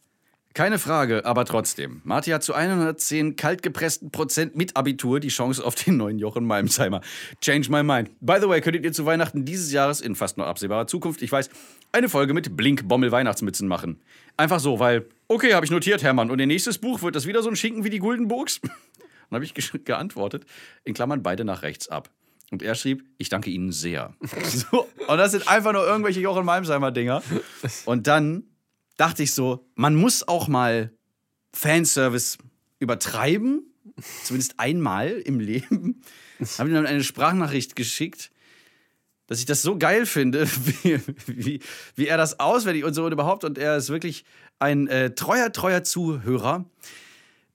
[0.52, 2.00] keine Frage, aber trotzdem.
[2.02, 7.02] Marti hat zu 110 kaltgepressten Prozent mit Abitur die Chance auf den neuen Jochen Malmsheimer.
[7.40, 8.10] Change my mind.
[8.20, 11.30] By the way, könntet ihr zu Weihnachten dieses Jahres in fast nur absehbarer Zukunft, ich
[11.30, 11.50] weiß,
[11.92, 14.00] eine Folge mit Blink-Bommel-Weihnachtsmützen machen.
[14.36, 16.30] Einfach so, weil, okay, habe ich notiert, Hermann.
[16.30, 18.60] Und ihr nächstes Buch wird das wieder so ein Schinken wie die Guldenburgs?
[19.30, 20.44] Dann habe ich geantwortet,
[20.82, 22.10] in Klammern beide nach rechts ab.
[22.50, 24.14] Und er schrieb, ich danke Ihnen sehr.
[24.44, 27.22] so, und das sind einfach nur irgendwelche Jochen Malmsheimer-Dinger.
[27.84, 28.49] Und dann
[29.00, 30.92] dachte ich so, man muss auch mal
[31.54, 32.36] Fanservice
[32.78, 33.66] übertreiben.
[34.24, 36.02] Zumindest einmal im Leben.
[36.58, 38.30] Habe ihm dann eine Sprachnachricht geschickt,
[39.26, 40.46] dass ich das so geil finde,
[40.82, 41.60] wie, wie,
[41.96, 43.44] wie er das auswendig und so und überhaupt.
[43.44, 44.24] Und er ist wirklich
[44.58, 46.66] ein äh, treuer, treuer Zuhörer,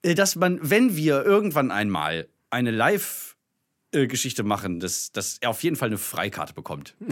[0.02, 5.76] äh, dass man, wenn wir irgendwann einmal eine Live-Geschichte machen, dass, dass er auf jeden
[5.76, 6.96] Fall eine Freikarte bekommt.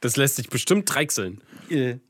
[0.00, 1.42] Das lässt sich bestimmt dreichseln.
[1.70, 2.00] Äh,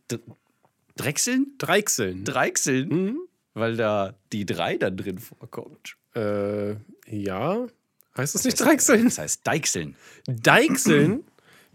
[1.02, 1.54] Drechseln?
[1.58, 2.24] Dreichseln.
[2.24, 3.18] Dreichseln?
[3.54, 5.96] Weil da die drei dann drin vorkommt.
[6.14, 6.72] Äh,
[7.08, 7.66] ja.
[8.16, 9.04] Heißt das nicht Dreichseln?
[9.04, 9.96] Das heißt Deichseln.
[10.26, 11.24] Deichseln?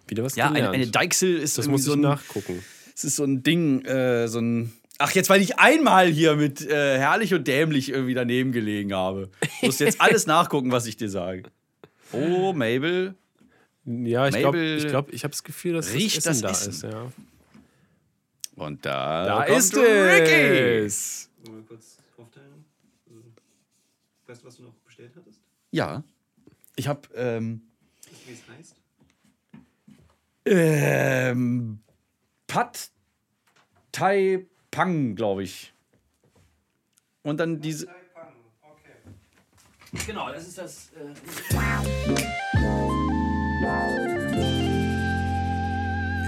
[0.07, 0.75] Wieder was Ja, eine, gelernt.
[0.75, 2.63] eine Deichsel ist das muss ich so ein, nachgucken.
[2.95, 4.71] es ist so ein Ding, äh, so ein.
[4.97, 9.29] Ach, jetzt, weil ich einmal hier mit äh, herrlich und dämlich irgendwie daneben gelegen habe.
[9.61, 11.43] Musst jetzt alles nachgucken, was ich dir sage.
[12.13, 13.15] Oh, Mabel.
[13.85, 16.69] Ja, ich glaube, ich, glaub, ich habe das Gefühl, dass riecht das Essen das da
[16.69, 16.69] Essen.
[16.71, 16.83] ist.
[16.93, 17.11] Ja.
[18.55, 20.85] Und da, Da kommt ist Ricky.
[20.85, 21.29] es.
[21.43, 22.65] Wollen wir kurz aufteilen?
[23.07, 23.21] Also,
[24.27, 25.41] weißt du, was du noch bestellt hattest?
[25.71, 26.03] Ja.
[26.75, 27.61] Ich habe ähm,
[28.25, 28.75] wie es heißt?
[30.45, 31.79] ähm,
[32.47, 32.89] Pad
[33.91, 35.73] Thai Pang, glaube ich.
[37.23, 37.87] Und dann diese.
[37.87, 37.95] Okay.
[40.05, 40.91] Genau, das ist das.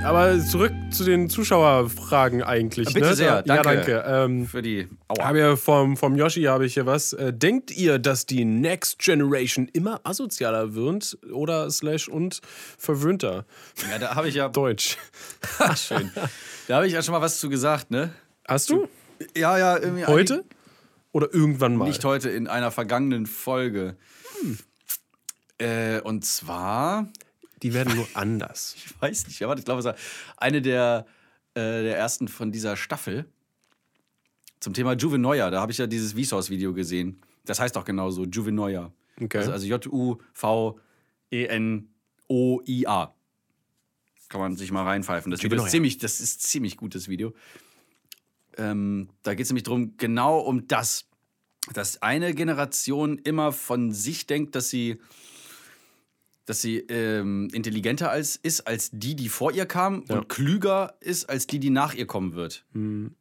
[0.03, 2.93] Aber zurück zu den Zuschauerfragen eigentlich.
[2.93, 3.15] Bitte ne?
[3.15, 3.91] sehr, Da- Ja, danke.
[3.91, 4.03] danke.
[4.07, 4.87] Ähm, für die.
[5.09, 5.35] Aua.
[5.35, 7.11] ja vom, vom Yoshi habe ich hier was.
[7.13, 12.39] Äh, denkt ihr, dass die Next Generation immer asozialer wird oder slash und
[12.77, 13.45] verwöhnter?
[13.91, 14.47] Ja, da habe ich ja.
[14.57, 14.97] Deutsch.
[15.75, 16.09] Schön.
[16.67, 18.11] Da habe ich ja schon mal was zu gesagt, ne?
[18.47, 18.87] Hast du?
[19.35, 19.77] Ja, ja.
[19.77, 20.45] irgendwie- Heute?
[21.11, 21.85] Oder irgendwann mal?
[21.87, 23.97] Nicht heute, in einer vergangenen Folge.
[25.57, 27.07] Äh, und zwar,
[27.63, 28.75] Die werden nur anders.
[28.77, 29.95] ich weiß nicht, aber ich glaube, es war
[30.37, 31.05] eine der,
[31.53, 33.25] äh, der ersten von dieser Staffel
[34.59, 35.49] zum Thema Juvenoia.
[35.49, 37.21] Da habe ich ja dieses Vsauce-Video gesehen.
[37.45, 38.91] Das heißt doch genauso, Juvenoia.
[39.21, 39.37] Okay.
[39.39, 40.73] Also, also J-U-V-E-N-O-I-A.
[44.29, 45.31] Kann man sich mal reinpfeifen.
[45.31, 47.33] Das, Video ist ziemlich, das ist ziemlich gutes Video.
[48.57, 51.05] Ähm, da geht es nämlich darum, genau um das,
[51.73, 54.99] dass eine Generation immer von sich denkt, dass sie,
[56.47, 60.15] dass sie ähm, intelligenter als, ist als die, die vor ihr kam Ja.
[60.15, 62.65] und klüger ist als die, die nach ihr kommen wird.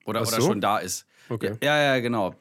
[0.07, 0.47] Oder, Ach oder so?
[0.47, 1.05] schon da ist.
[1.29, 1.57] Okay.
[1.63, 2.35] Ja, ja, genau.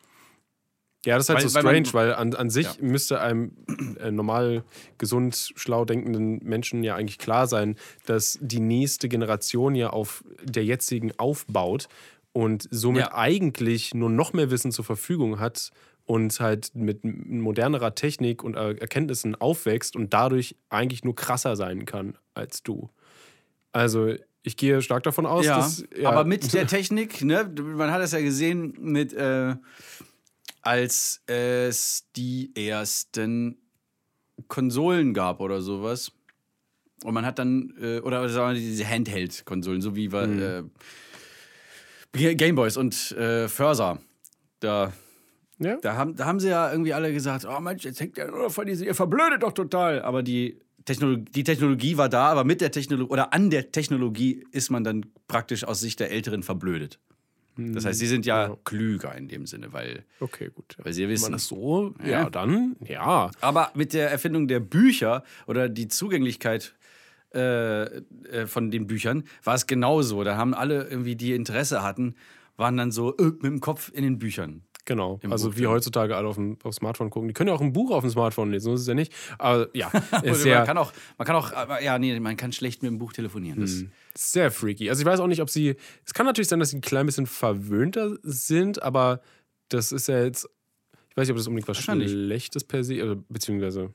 [1.06, 2.74] Ja, das ist halt Weil- so weil man- strange, weil, an, an sich Ja.
[2.82, 3.52] müsste einem
[4.00, 4.63] äh, normal,
[4.98, 7.76] gesund, schlau denkenden Menschen ja eigentlich klar sein,
[8.08, 11.89] dass die nächste Generation ja auf der jetzigen aufbaut
[12.34, 13.15] und somit Ja.
[13.15, 15.71] eigentlich nur noch mehr Wissen zur Verfügung hat
[16.06, 21.86] und halt mit modernerer Technik und äh, Erkenntnissen aufwächst und dadurch eigentlich nur krasser sein
[21.86, 22.89] kann als du.
[23.72, 24.13] Also
[24.44, 25.84] ich gehe stark davon aus, Ja, dass.
[25.98, 29.56] Ja, aber mit der Technik, ne, man hat es ja gesehen, mit, äh,
[30.62, 33.58] als es die ersten
[34.48, 36.12] Konsolen gab oder sowas.
[37.04, 40.70] Und man hat dann, äh, oder sagen wir diese Handheld-Konsolen, so wie wir,
[42.13, 43.99] äh, Gameboys und äh, Förser.
[44.60, 44.93] Da,
[45.60, 45.78] Ja?
[45.78, 48.49] da, haben, da haben sie ja irgendwie alle gesagt, oh Mensch, jetzt hängt ja nur
[48.49, 50.01] von diese, ihr verblödet doch total.
[50.01, 54.45] Aber die Technologie, die Technologie war da, aber mit der Technologie oder an der Technologie
[54.51, 56.99] ist man dann praktisch aus Sicht der Älteren verblödet.
[57.58, 58.58] Das heißt, sie sind ja, Ja.
[58.66, 60.76] klüger in dem Sinne, weil, Okay, gut.
[60.84, 61.32] weil sie Wenn man wissen.
[61.32, 62.30] das so, ja, Ja.
[62.30, 63.32] dann, ja.
[63.39, 66.76] Aber mit der Erfindung der Bücher oder die Zugänglichkeit
[67.34, 70.24] äh, äh, von den Büchern war es genauso.
[70.26, 72.16] Da haben alle irgendwie, die Interesse hatten,
[72.58, 74.62] waren dann so äh, mit dem Kopf in den Büchern.
[74.86, 75.20] Genau.
[75.24, 75.72] Im also Buch wie drin.
[75.72, 77.28] heutzutage alle auf dem auf Smartphone gucken.
[77.28, 79.14] Die können ja auch ein Buch auf dem Smartphone lesen, so ist es ja nicht.
[79.40, 82.52] Aber ja, Oder ist man sehr, kann auch, man kann auch, ja, nee, man kann
[82.52, 83.60] schlecht mit dem Buch telefonieren.
[83.62, 83.84] Das,
[84.16, 84.90] sehr freaky.
[84.90, 85.76] Also ich weiß auch nicht, ob sie.
[86.06, 89.22] Es kann natürlich sein, dass sie ein klein bisschen verwöhnter sind, aber
[89.70, 90.48] das ist ja jetzt.
[91.10, 91.78] Ich weiß nicht, ob das unbedingt was.
[91.78, 93.94] Schlechtes per se, also, beziehungsweise.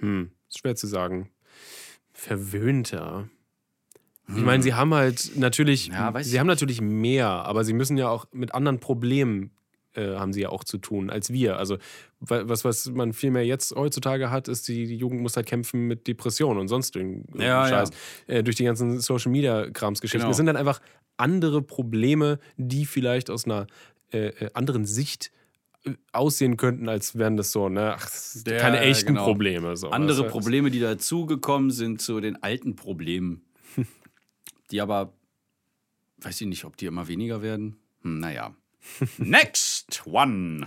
[0.00, 1.30] Hm, ist schwer zu sagen.
[2.12, 3.28] Verwöhnter.
[4.28, 5.92] Ich meine, sie haben halt natürlich, Hm.
[5.94, 9.50] Ja, weiß sie ich haben natürlich mehr, aber sie müssen ja auch mit anderen Problemen
[9.94, 11.56] äh, haben sie ja auch zu tun als wir.
[11.58, 11.76] Also
[12.20, 15.46] wa- was, was man viel mehr jetzt heutzutage hat, ist, die, die Jugend muss halt
[15.46, 17.90] kämpfen mit Depressionen und sonst irgendeinem Ja, Scheiß.
[18.26, 20.20] Äh, durch die ganzen Social Media Kramsgeschichten.
[20.20, 20.30] Genau.
[20.30, 20.80] Es sind dann einfach
[21.16, 23.66] andere Probleme, die vielleicht aus einer
[24.12, 25.30] äh, äh, anderen Sicht
[25.84, 27.94] äh, aussehen könnten, als wären das so, ne?
[27.96, 28.10] Ach,
[28.46, 29.24] Ja, keine echten genau.
[29.26, 29.76] Probleme.
[29.76, 29.90] So.
[29.90, 33.42] Andere Das- Probleme, die dazugekommen sind zu den alten Problemen.
[34.70, 35.12] Die aber,
[36.22, 37.76] weiß ich nicht, ob die immer weniger werden.
[38.02, 38.54] Hm, naja.
[39.18, 39.73] Next
[40.06, 40.66] one.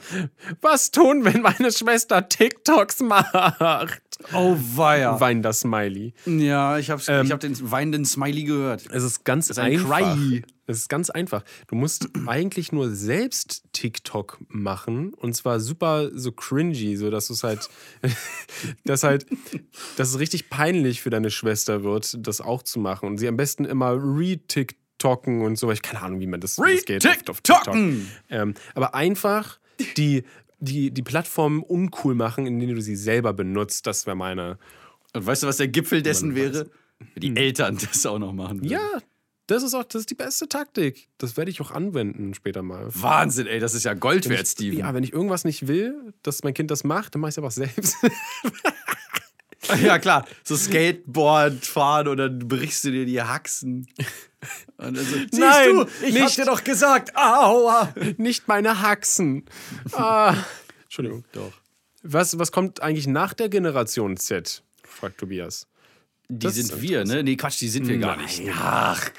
[0.61, 4.01] Was tun, wenn meine Schwester TikToks macht?
[4.33, 5.19] Oh, weia.
[5.19, 6.13] Weint das Smiley.
[6.25, 8.85] Ja, ich habe Ähm, ich hab den weinenden Smiley gehört.
[8.91, 10.15] Es ist ganz ist ein einfach.
[10.15, 10.43] Cry.
[10.65, 11.43] Es ist ganz einfach.
[11.67, 17.33] Du musst eigentlich nur selbst TikTok machen und zwar super so cringy, so dass du
[17.33, 17.69] es halt,
[18.83, 19.25] dass halt,
[19.95, 23.37] dass es richtig peinlich für deine Schwester wird, das auch zu machen und sie am
[23.37, 23.91] besten immer
[25.03, 25.71] re-TikToken und so.
[25.71, 27.05] Ich keine Ahnung, wie man das, wie das geht.
[27.29, 27.75] auf- TikTok.
[28.29, 29.59] Ähm, aber einfach
[29.97, 30.23] die,
[30.59, 33.85] die, die Plattform uncool machen, indem du sie selber benutzt.
[33.87, 34.57] Das wäre meine.
[35.13, 36.69] Und weißt du, was der Gipfel dessen wäre?
[37.13, 38.59] Wenn die Eltern das auch noch machen.
[38.61, 38.69] würden.
[38.71, 38.99] Ja,
[39.45, 41.07] das ist auch das ist die beste Taktik.
[41.19, 42.87] Das werde ich auch anwenden später mal.
[42.89, 44.77] Wahnsinn, ey, das ist ja Gold Wenn wert, ich, Steven.
[44.79, 47.37] ja, wenn ich irgendwas nicht will, dass mein Kind das macht, dann mache ich es
[47.37, 47.95] einfach selbst.
[49.83, 50.25] Ja, klar.
[50.45, 53.85] So Skateboard fahren dann brichst du dir die Haxen.
[54.77, 56.37] Und dann so, Siehst Nein, du, ich hab nicht.
[56.37, 57.93] dir doch gesagt, aua.
[58.17, 59.45] nicht meine Haxen.
[59.93, 60.35] Ah.
[60.83, 61.25] Entschuldigung.
[61.33, 61.51] Doch.
[62.03, 64.63] Was, was kommt eigentlich nach der Generation Z?
[64.83, 65.67] fragt Tobias.
[66.29, 67.23] Die Das sind wir, ne?
[67.23, 68.43] Nee, Quatsch, die sind wir gar nicht.
[68.53, 69.09] Ach,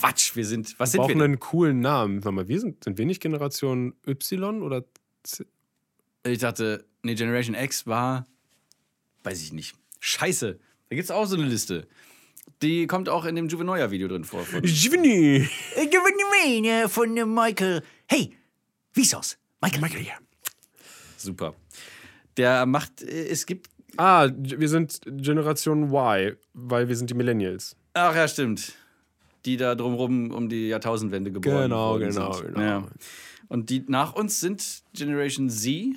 [0.00, 2.24] Quatsch, wir sind, was sind Brauchen wir einen coolen Namen.
[2.24, 4.84] Warte mal, wir sind, sind wir nicht Generation Y oder
[5.22, 5.46] Z?
[6.24, 8.26] Ich dachte, nee, Generation X war,
[9.24, 9.76] weiß ich nicht.
[10.00, 10.58] Scheiße,
[10.88, 11.86] da gibt's auch so eine Liste.
[12.62, 14.42] Die kommt auch in dem Juvenoia-Video drin vor.
[14.44, 15.48] Von Jivni.
[15.76, 17.82] Juvenoia von Michael.
[18.06, 18.36] Hey,
[18.92, 19.38] Vsauce.
[19.60, 19.80] Michael.
[19.80, 20.14] Michael hier.
[21.16, 21.54] Super.
[22.36, 27.74] Der macht, äh, es gibt, Ah, wir sind Generation Y, weil wir sind die Millennials.
[27.94, 28.74] ach ja, stimmt.
[29.44, 32.54] Die da drumrum um die Jahrtausendwende geboren Genau, genau, sind.
[32.54, 32.60] genau.
[32.60, 32.88] Ja.
[33.48, 35.96] Und die nach uns sind Generation Z.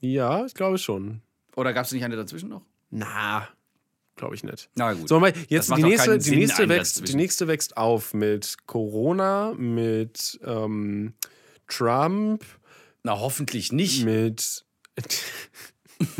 [0.00, 1.20] Ja, ich glaube schon.
[1.54, 2.62] Oder gab es nicht eine dazwischen noch?
[2.90, 3.48] Na,
[4.16, 4.68] glaube ich nicht.
[4.74, 5.08] Na gut.
[5.08, 10.38] So, mal, jetzt die nächste, die, nächste wächst, die nächste wächst auf mit Corona, mit
[10.44, 11.14] ähm,
[11.68, 12.44] Trump,
[13.02, 14.04] Na, hoffentlich nicht.
[14.04, 14.64] mit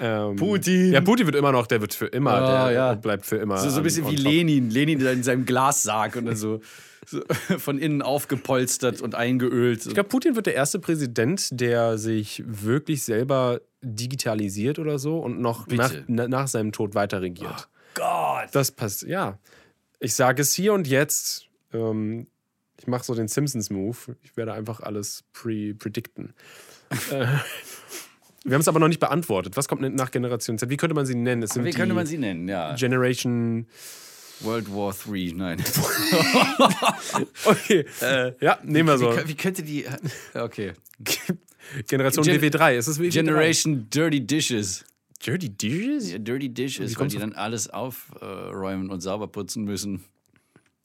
[0.00, 0.92] ähm, Putin.
[0.92, 2.94] Ja, Putin wird immer noch, der wird für immer, Ah, der ja.
[2.94, 3.58] bleibt für immer.
[3.58, 4.16] So, so ein bisschen wie.
[4.16, 4.70] Lenin.
[4.70, 6.60] Lenin in seinem Glassarg und dann so
[7.58, 9.86] von innen aufgepolstert und eingeölt.
[9.86, 15.40] Ich glaube, Putin wird der erste Präsident, der sich wirklich selber digitalisiert oder so und
[15.40, 17.68] noch nach, na, nach seinem Tod weiter regiert.
[17.94, 18.48] Gott.
[18.52, 19.38] Das passt, ja.
[20.00, 21.46] Ich sage es hier und jetzt.
[21.72, 22.26] Ähm,
[22.78, 24.16] ich mache so den Simpsons-Move.
[24.22, 26.34] Ich werde einfach alles pre predikten.
[27.10, 27.26] äh,
[28.44, 29.56] wir haben es aber noch nicht beantwortet.
[29.56, 30.68] Was kommt nach Generation Z?
[30.68, 31.42] Wie könnte man sie nennen?
[31.42, 32.46] Wie könnte man sie nennen?
[32.48, 32.74] Ja.
[32.74, 33.66] Generation.
[34.40, 35.64] World War III, nein.
[37.44, 37.84] Okay.
[38.40, 39.16] ja, nehmen wir so.
[39.16, 39.84] Wie, wie könnte die.
[39.84, 39.90] äh,
[40.34, 40.72] Okay.
[41.88, 42.76] Generation Gen- WW3.
[42.76, 43.10] Ist es WW3?
[43.12, 44.84] Generation Dirty Dishes.
[45.24, 46.12] Dirty Dishes?
[46.12, 50.04] Ja, Dirty Dishes, weil die dann alles aufräumen und sauber putzen müssen.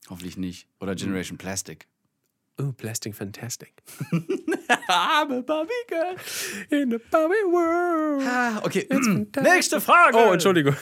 [0.10, 0.68] Hoffentlich nicht.
[0.80, 1.86] Oder Generation Plastic.
[2.58, 3.74] Oh, Plastic Fantastic.
[4.88, 6.16] Arme Barbie Girl.
[6.82, 8.26] In the Barbie World.
[8.28, 8.88] Ah, okay.
[9.44, 10.18] Nächste Frage.
[10.18, 10.76] Oh, Entschuldigung.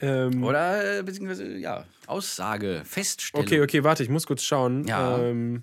[0.00, 3.46] Ähm, Oder äh, beziehungsweise, ja, Aussage, Feststellung.
[3.46, 4.86] okay, okay, warte, ich muss kurz schauen.
[4.86, 5.18] Ja.
[5.18, 5.62] Ähm,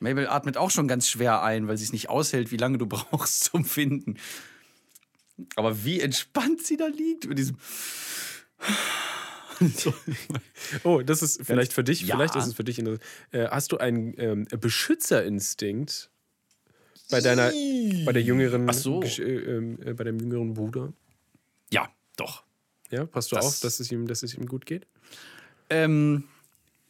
[0.00, 2.86] Mabel atmet auch schon ganz schwer ein, weil sie es nicht aushält, wie lange du
[2.88, 4.16] brauchst zum Finden.
[5.56, 7.58] Aber wie entspannt sie da liegt mit diesem.
[10.84, 12.16] oh, das ist vielleicht für dich, Ja.
[12.16, 13.04] vielleicht ist es für dich interessant.
[13.32, 16.10] Äh, hast du einen ähm, Beschützerinstinkt
[17.10, 17.50] bei deiner,
[18.04, 19.02] bei der jüngeren, so.
[19.02, 20.92] Äh, ähm, äh, bei deinem jüngeren Bruder?
[21.72, 22.44] Ja, doch.
[22.90, 24.86] Ja, passt du Das- auf, dass es ihm, dass es ihm gut geht?
[25.70, 26.24] Ähm,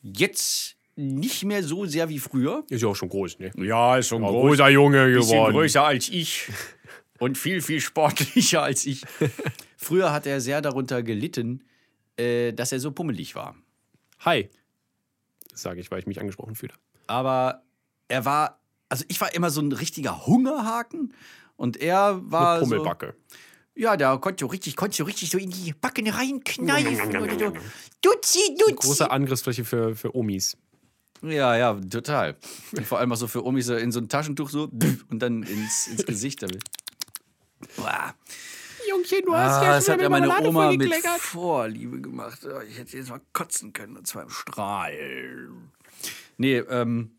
[0.02, 2.64] jetzt nicht mehr so sehr wie früher.
[2.68, 3.50] Ist ja auch schon groß, ne?
[3.56, 6.48] Ja, ist schon Junge bisschen größer als ich
[7.18, 9.02] und viel, viel sportlicher als ich.
[9.76, 11.64] Früher hat er sehr darunter gelitten,
[12.16, 13.56] äh, dass er so pummelig war.
[14.20, 14.48] Hi.
[15.54, 16.74] Sage ich, weil ich mich angesprochen fühle.
[17.06, 17.62] Aber
[18.08, 21.12] er war also ich war immer so ein richtiger Hungerhaken
[21.56, 23.14] und er war so, Pummelbacke.
[23.78, 27.52] Ja, der konnte so richtig, konnte so richtig so in die Backen reinkneifen oder so.
[28.02, 28.74] Duzi, Duzi.
[28.74, 30.56] Große Angriffsfläche für, für Omis.
[31.22, 32.36] Ja, ja, total.
[32.76, 34.64] Und vor allem auch so für Omis so in so ein Taschentuch so
[35.10, 36.62] und dann ins, ins Gesicht damit.
[37.76, 38.14] Boah.
[38.88, 42.40] Jungchen, du Ah, das hat ja meine Oma mit Vorliebe gemacht.
[42.44, 45.50] Oh, Ich hätte jetzt mal kotzen können, und zwar im Strahl.
[46.36, 47.17] Nee, ähm.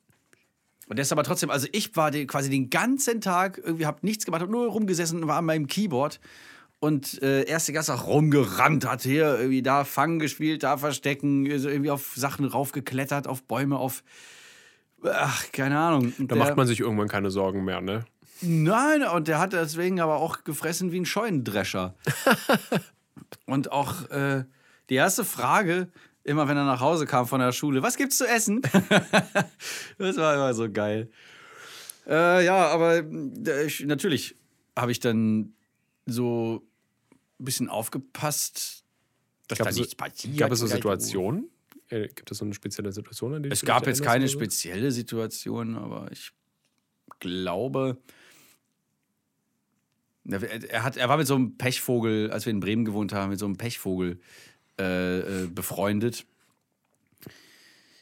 [0.89, 4.03] Und das ist aber trotzdem, also ich war den, quasi den ganzen Tag, irgendwie hab
[4.03, 6.19] nichts gemacht, hab nur rumgesessen und war an meinem Keyboard.
[6.79, 11.45] Und äh, erst den ganzen Tag rumgerannt, hat hier irgendwie da Fangen gespielt, da Verstecken,
[11.45, 14.03] irgendwie auf Sachen raufgeklettert, auf Bäume, auf.
[15.03, 16.13] Ach, keine Ahnung.
[16.17, 18.05] Da der- macht man sich irgendwann keine Sorgen mehr, ne?
[18.41, 21.95] Nein, und der hat deswegen aber auch gefressen wie ein Scheunendrescher.
[23.45, 24.45] und auch äh,
[24.89, 25.89] die erste Frage,
[26.23, 28.61] immer wenn er nach Hause kam von der Schule, was gibt's zu essen?
[29.97, 31.09] das war immer so geil.
[32.07, 34.35] Äh, ja, aber äh, ich, natürlich
[34.77, 35.53] habe ich dann
[36.05, 36.63] so
[37.39, 38.83] ein bisschen aufgepasst,
[39.47, 40.37] dass Gab da es- nichts passiert.
[40.37, 40.67] Gab es so.
[40.67, 41.49] Situationen?
[41.89, 44.33] Äh, gibt es so eine spezielle Situation, an die Es gab jetzt keine so?
[44.37, 46.31] spezielle Situation, aber ich
[47.19, 47.97] glaube.
[50.25, 53.39] Er hat, er war mit so einem Pechvogel, als wir in Bremen gewohnt haben, mit
[53.39, 54.19] so einem Pechvogel
[54.79, 56.25] äh, äh, befreundet.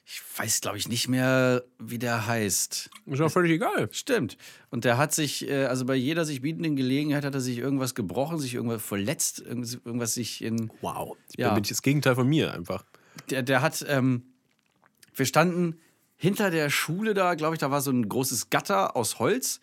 [0.10, 2.90] Ich weiß, glaube ich, nicht mehr, wie der heißt.
[3.08, 3.90] Ist doch völlig egal.
[3.92, 4.38] Stimmt.
[4.70, 7.94] Und der hat sich, äh, also bei jeder sich bietenden Gelegenheit hat er sich irgendwas
[7.94, 10.72] gebrochen, sich irgendwas verletzt, irgendwas irgendwas sich in.
[10.80, 11.18] Wow.
[11.32, 11.54] Ich Ja.
[11.54, 12.86] bin das Gegenteil von mir einfach.
[13.30, 14.24] der, der hat, ähm,
[15.14, 15.78] wir standen
[16.16, 19.60] hinter der Schule da, glaube ich, da war so ein großes Gatter aus Holz.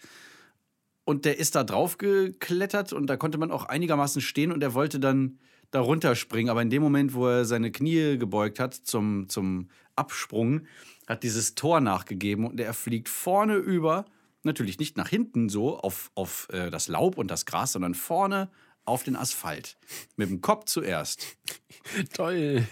[1.06, 4.74] Und der ist da drauf geklettert und da konnte man auch einigermaßen stehen und er
[4.74, 5.38] wollte dann
[5.74, 6.50] da runterspringen.
[6.50, 10.66] Aber in dem Moment, wo er seine Knie gebeugt hat zum, zum Absprung,
[11.06, 14.04] hat dieses Tor nachgegeben und er fliegt vorne über,
[14.42, 18.50] natürlich nicht nach hinten so auf, auf äh, das Laub und das Gras, sondern vorne
[18.86, 19.76] auf den Asphalt.
[20.16, 21.36] Mit dem Kopf zuerst.
[22.14, 22.66] Toll.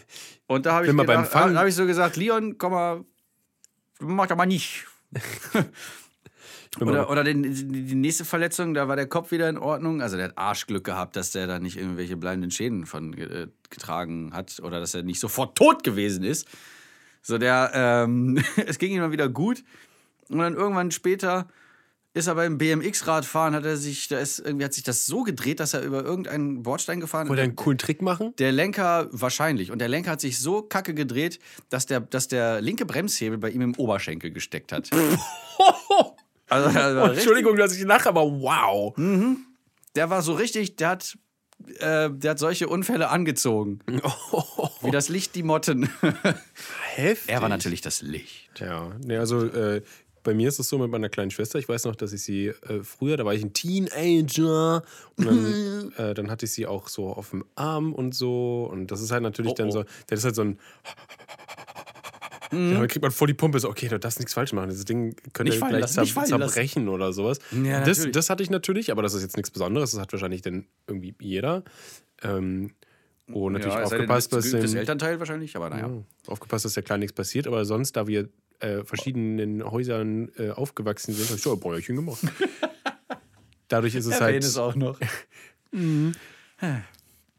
[0.46, 3.05] Und da habe ich, gedacht- Fangen- hab ich so gesagt, Leon, komm mal,
[4.00, 4.86] mach doch mal nicht.
[6.81, 10.01] mal- Oder, oder den, die nächste Verletzung, da war der Kopf wieder in Ordnung.
[10.03, 14.33] Also der hat Arschglück gehabt, dass der da nicht irgendwelche bleibenden Schäden von äh, getragen
[14.33, 16.49] hat oder dass er nicht sofort tot gewesen ist.
[17.23, 19.62] So der, ähm, es ging ihm dann wieder gut.
[20.29, 21.49] Und dann irgendwann später
[22.14, 25.61] ist er beim BMX-Radfahren, hat er sich, da ist, irgendwie hat sich das so gedreht,
[25.61, 28.35] dass er über irgendeinen Bordstein gefahren Wollt ihr einen coolen Trick machen?
[28.39, 29.70] der Lenker, wahrscheinlich.
[29.70, 31.39] Und der Lenker hat sich so kacke gedreht,
[31.70, 34.91] dass der, dass der linke Bremshebel bei ihm im Oberschenkel gesteckt hat.
[36.53, 38.94] Also, der, richtig, Entschuldigung, dass ich lache, aber wow.
[39.96, 41.18] der war so richtig, der hat,
[41.78, 43.80] äh, der hat solche Unfälle angezogen.
[44.82, 45.88] Wie das Licht die Motten.
[46.94, 47.32] Heftig.
[47.32, 48.61] er war natürlich das Licht.
[48.61, 49.82] Ja, nee, also äh,
[50.22, 51.59] bei mir ist es so mit meiner kleinen Schwester.
[51.59, 54.82] Ich weiß noch, dass ich sie äh, früher, da war ich ein Teenager
[55.16, 58.68] und dann, äh, dann hatte ich sie auch so auf dem Arm und so.
[58.70, 59.72] Und das ist halt natürlich Oh, dann oh.
[59.72, 60.59] so, das ist halt so ein.
[62.53, 64.68] Ja, dann kriegt man voll die Pumpe, so, okay, du darfst nichts falsch machen.
[64.68, 66.28] Dieses Ding könnte Nicht fallen gleich lassen, zer lassen.
[66.28, 67.38] zerbrechen oder sowas.
[67.64, 69.92] Ja, das, das hatte ich natürlich, aber das ist jetzt nichts Besonderes.
[69.92, 71.64] Das hat wahrscheinlich dann irgendwie jeder.
[72.22, 72.72] Ähm,
[73.26, 75.88] und natürlich es denn, aufgepasst, das dass dem- Elternteil wahrscheinlich, aber naja.
[75.88, 78.28] ja, aufgepasst, dass der Kleine nichts passiert, aber sonst, da wir
[78.61, 82.20] äh, verschiedenen Häusern äh, aufgewachsen sind, habe ich so ein Bäuerchen gemacht.
[83.68, 84.44] Dadurch ist es halt.
[84.59, 84.98] auch noch.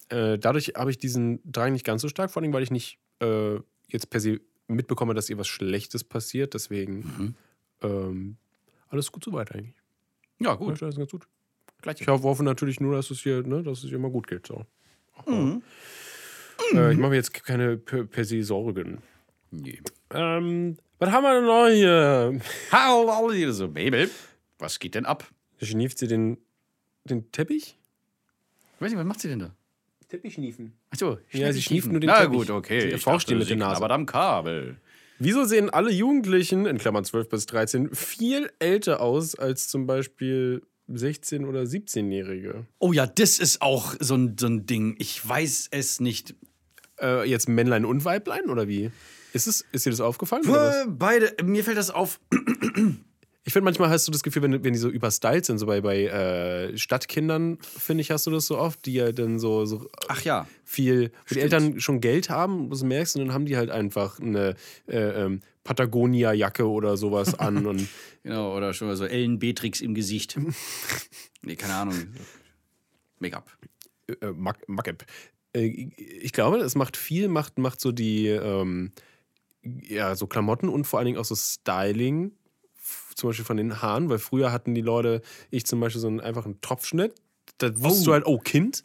[0.10, 3.00] Äh, dadurch habe ich diesen Drang nicht ganz so stark, vor allem, weil ich nicht
[3.22, 3.56] äh,
[3.88, 4.42] jetzt per se
[4.74, 6.54] mitbekomme, dass ihr was Schlechtes passiert.
[6.54, 7.36] Deswegen
[7.82, 8.38] ähm,
[8.90, 9.76] alles gut soweit eigentlich.
[10.40, 10.82] Ja, Ja, gut.
[10.84, 11.28] alles ganz gut.
[11.82, 12.00] Gleich.
[12.02, 14.48] Ich hoffe natürlich nur, dass es hier, ne, dass es hier mal gut geht.
[14.48, 14.66] So.
[15.28, 19.02] Äh, ich mache mir jetzt keine per, per se Sorgen.
[19.52, 19.82] Nee.
[20.12, 22.40] Ähm, was haben wir denn noch hier?
[22.72, 24.10] Hallo, so, Baby.
[24.60, 25.30] Was geht denn ab?
[25.62, 26.38] Schnieft sie den,
[27.04, 27.78] den Teppich?
[28.76, 29.56] Ich weiß nicht, was macht sie denn da?
[30.30, 30.74] Schniefen.
[30.90, 32.38] Achso, Ja, sie schnieft nur den Na Teppich.
[32.40, 32.86] gut, okay.
[32.88, 33.72] Ich erforscht dachte, ihn mit der Nase.
[33.80, 34.78] knabbert am Kabel.
[35.20, 40.62] Wieso sehen alle Jugendlichen, in Klammern 12 bis 13, viel älter aus als zum Beispiel
[40.90, 42.66] 16- oder 17-Jährige?
[42.80, 44.96] Oh ja, das ist auch so ein, so ein Ding.
[45.00, 46.36] Ich weiß es nicht.
[47.00, 48.92] Äh, jetzt Männlein und Weiblein oder wie?
[49.34, 50.44] Ist, es, ist dir das aufgefallen?
[50.46, 50.76] Was?
[50.86, 52.20] Äh, Beide, mir fällt das auf.
[53.46, 55.82] Ich finde, manchmal hast du das Gefühl, wenn, wenn die so überstylt sind, so bei,
[55.82, 59.90] bei äh, Stadtkindern, finde ich, hast du das so oft, die ja dann so, so
[60.08, 60.48] Ach ja.
[60.64, 63.70] viel, wo die Eltern schon Geld haben, das merkst du, und dann haben die halt
[63.70, 64.56] einfach eine
[64.88, 67.88] äh, ähm, Patagonia-Jacke oder sowas an und
[68.24, 70.40] Genau, oder schon mal so Ellen Beatrix im Gesicht.
[71.42, 71.96] nee, keine Ahnung.
[73.20, 73.52] Make-up.
[74.22, 75.06] äh, Mac- Mac-App.
[75.54, 78.92] Äh, ich glaube, es macht viel, macht, macht so die, ähm,
[79.64, 82.32] ja, so Klamotten und vor allen Dingen auch so Styling.
[83.16, 86.20] Zum Beispiel von den Haaren, weil früher hatten die Leute, ich zum Beispiel so einen
[86.20, 87.14] einfachen Topfschnitt.
[87.60, 88.06] Da wusstest Oh.
[88.06, 88.84] du halt, oh, Kind.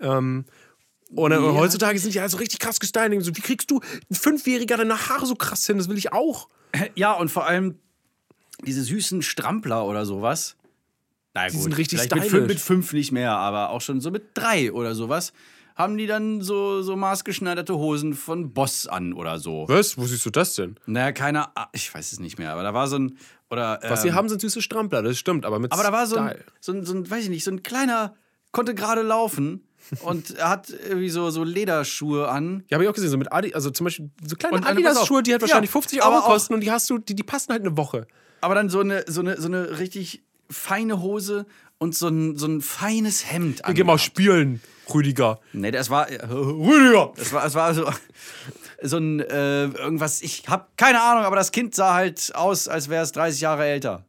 [0.00, 0.44] Ähm,
[1.14, 1.40] und Ja.
[1.54, 3.24] heutzutage sind die halt so richtig krass gestylt.
[3.24, 5.78] So, wie kriegst du ein Fünfjähriger deine Haare so krass hin?
[5.78, 6.48] Das will ich auch.
[6.94, 7.76] Ja, und vor allem
[8.64, 10.56] diese süßen Strampler oder sowas.
[11.34, 12.28] Na Die sind richtig mit stylisch.
[12.30, 15.32] fünf, mit fünf nicht mehr, aber auch schon so mit drei oder sowas.
[15.80, 19.64] Haben die dann so, so maßgeschneiderte Hosen von Boss an oder so?
[19.66, 19.96] Was?
[19.96, 20.76] Wo siehst du das denn?
[20.84, 23.16] Naja, keiner, ah, ich weiß es nicht mehr, aber da war so ein,
[23.48, 26.06] oder, Was ähm, sie haben, sind süße Strampler, das stimmt, aber mit aber da war
[26.06, 28.14] so ein, so ein, so ein, weiß ich nicht, so ein kleiner,
[28.52, 29.64] konnte gerade laufen
[30.04, 32.62] und er hat irgendwie so, so Lederschuhe an.
[32.68, 35.32] Ja, habe ich auch gesehen, so mit Adi, also zum Beispiel so kleine Adidas-Schuhe, die
[35.32, 37.62] halt wahrscheinlich Ja, 50 aber Euro kosten und die hast du, die, die passen halt
[37.62, 38.06] eine Woche.
[38.42, 41.46] Aber dann so eine, so eine, so eine richtig feine Hose
[41.80, 43.74] und so ein, so ein feines Hemd an.
[43.74, 44.60] Geh mal spielen,
[44.92, 45.40] Rüdiger.
[45.52, 46.08] Nee, das war.
[46.08, 47.12] Äh, Rüdiger!
[47.16, 47.90] Das war, das war so,
[48.82, 50.22] so ein äh, irgendwas.
[50.22, 53.64] Ich hab keine Ahnung, aber das Kind sah halt aus, als wäre es 30 Jahre
[53.64, 54.04] älter.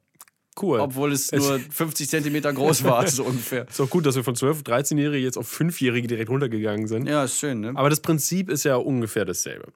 [0.61, 0.82] Cool.
[0.82, 3.65] Obwohl es nur 50 Zentimeter groß war, so ungefähr.
[3.69, 7.07] ist auch gut, dass wir von 12, 13-Jährige jetzt auf 5-Jährige direkt runtergegangen sind.
[7.07, 7.72] Ja, ist schön, ne?
[7.74, 9.72] Aber das Prinzip ist ja ungefähr dasselbe.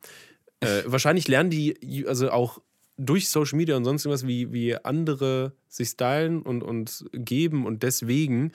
[0.59, 2.59] Äh, wahrscheinlich lernen die, also auch
[2.97, 7.83] durch Social Media und sonst irgendwas, wie, wie andere sich stylen und, und geben und
[7.83, 8.51] deswegen,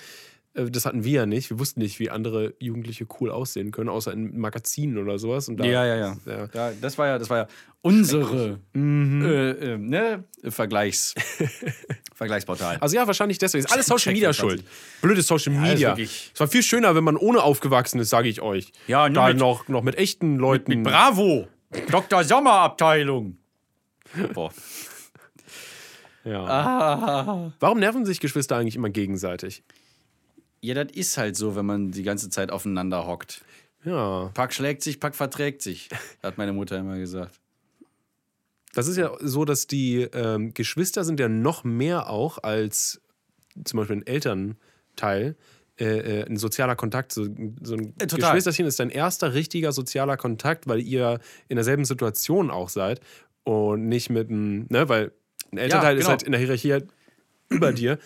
[0.54, 3.88] äh, das hatten wir ja nicht, wir wussten nicht, wie andere Jugendliche cool aussehen können,
[3.90, 5.48] außer in Magazinen oder sowas.
[5.48, 6.16] Und da, Ja, ja, ja.
[6.26, 6.48] ja.
[6.54, 7.46] ja das war ja, das war ja
[7.82, 10.24] unsere äh, äh, ne?
[10.48, 11.14] Vergleichs,
[12.14, 12.76] Vergleichsportal.
[12.80, 13.64] Also ja, wahrscheinlich deswegen.
[13.64, 14.64] Ist alles Social Media schuld.
[15.02, 15.90] Blödes Social Media.
[15.90, 18.72] wirklich- es war viel schöner, wenn man ohne aufgewachsen ist, sage ich euch.
[18.86, 20.82] Ja, nur da mit- noch, noch mit echten Leuten.
[20.82, 21.48] Bravo!
[21.90, 22.24] Dr.
[22.24, 23.36] Sommer Abteilung.
[24.34, 24.52] Boah.
[26.24, 26.44] ja.
[26.44, 27.52] Ah.
[27.60, 29.62] Warum nerven sich Geschwister eigentlich immer gegenseitig?
[30.60, 33.42] Ja, das ist halt so, wenn man die ganze Zeit aufeinander hockt.
[33.84, 34.30] Ja.
[34.34, 35.88] Pack schlägt sich, Pack verträgt sich,
[36.22, 37.40] hat meine Mutter immer gesagt.
[38.74, 43.00] Das ist ja so, dass die ähm, Geschwister sind ja noch mehr auch als
[43.64, 45.36] zum Beispiel ein Elternteil.
[45.78, 47.10] Äh, äh, ein sozialer Kontakt.
[47.10, 47.24] So,
[47.62, 48.32] so ein Äh, total.
[48.32, 53.00] Geschwisterchen ist dein erster richtiger sozialer Kontakt, weil ihr in derselben Situation auch seid
[53.50, 55.12] und nicht mit einem, ne, weil
[55.52, 56.10] ein Elternteil ist genau.
[56.10, 56.88] halt in der Hierarchie halt
[57.48, 57.98] über dir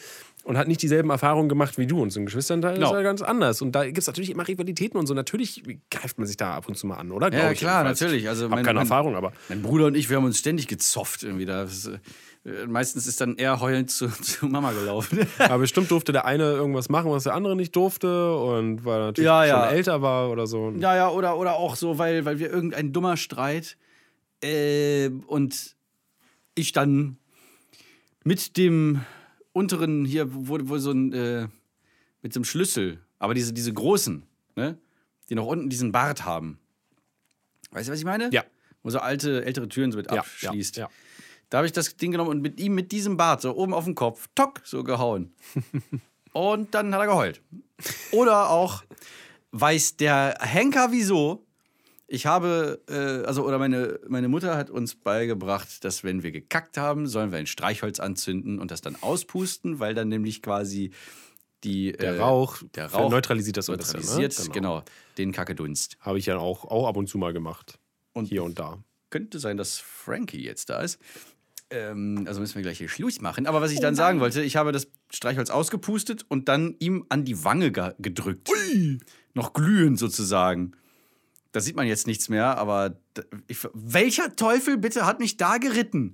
[0.44, 2.00] und hat nicht dieselben Erfahrungen gemacht wie du.
[2.02, 2.88] Und so ein Geschwisterteil Genau.
[2.88, 3.62] ist halt ganz anders.
[3.62, 5.14] Und da gibt es natürlich immer Rivalitäten und so.
[5.14, 7.26] Natürlich greift man sich da ab und zu mal an, oder?
[7.32, 8.00] Ja, klar, jedenfalls.
[8.00, 8.28] natürlich.
[8.28, 9.32] Also mein- keine mein- Erfahrung, aber.
[9.48, 11.44] Mein Bruder und ich, wir haben uns ständig gezofft irgendwie.
[11.46, 11.64] Da.
[11.64, 15.18] Äh, meistens ist dann er heulend zu, zu Mama gelaufen.
[15.38, 19.06] Aber bestimmt durfte der eine irgendwas machen, was der andere nicht durfte und weil er
[19.06, 19.64] natürlich Ja, ja.
[19.66, 20.70] schon älter war oder so.
[20.78, 23.78] ja, ja, oder, oder auch so, weil, weil wir irgendein dummer Streit
[24.44, 25.74] äh, und
[26.54, 27.16] ich dann
[28.24, 29.00] mit dem
[29.52, 31.48] unteren hier, wo, wo so ein, äh,
[32.22, 34.24] mit so einem Schlüssel, aber diese, diese großen,
[34.56, 34.78] ne?
[35.30, 36.58] Die noch unten diesen Bart haben.
[37.70, 38.28] Weißt du, was ich meine?
[38.30, 38.44] Ja.
[38.82, 40.76] Wo so alte, ältere Türen so mit Ja, abschließt.
[40.76, 40.90] ja, ja.
[41.48, 43.84] Da habe ich das Ding genommen und mit ihm, mit diesem Bart, so oben auf
[43.84, 45.32] dem Kopf, tock, so gehauen.
[46.32, 47.40] und dann hat er geheult.
[48.12, 48.84] Oder auch,
[49.52, 51.43] weiß der Henker wieso,
[52.14, 56.76] ich habe, äh, also, oder meine, meine Mutter hat uns beigebracht, dass wenn wir gekackt
[56.78, 60.90] haben, sollen wir ein Streichholz anzünden und das dann auspusten, weil dann nämlich quasi
[61.64, 64.00] die, Der äh, Rauch, der Rauch neutralisiert das so ein bisschen.
[64.00, 64.52] neutralisiert, Ne?
[64.52, 64.82] genau,
[65.18, 65.96] den Kackedunst.
[66.00, 67.78] Habe ich ja auch, auch ab und zu mal gemacht.
[68.12, 68.78] Und Hier und da.
[69.10, 70.98] könnte sein, dass Frankie jetzt da ist.
[71.70, 73.46] Ähm, also müssen wir gleich hier Schluss machen.
[73.46, 77.24] Aber was ich dann sagen wollte, ich habe das Streichholz ausgepustet und dann ihm an
[77.24, 78.50] die Wange ge gedrückt.
[79.32, 80.72] Noch glühend sozusagen.
[81.54, 82.96] Da sieht man jetzt nichts mehr, aber
[83.46, 86.12] ich, welcher Teufel bitte hat mich da geritten?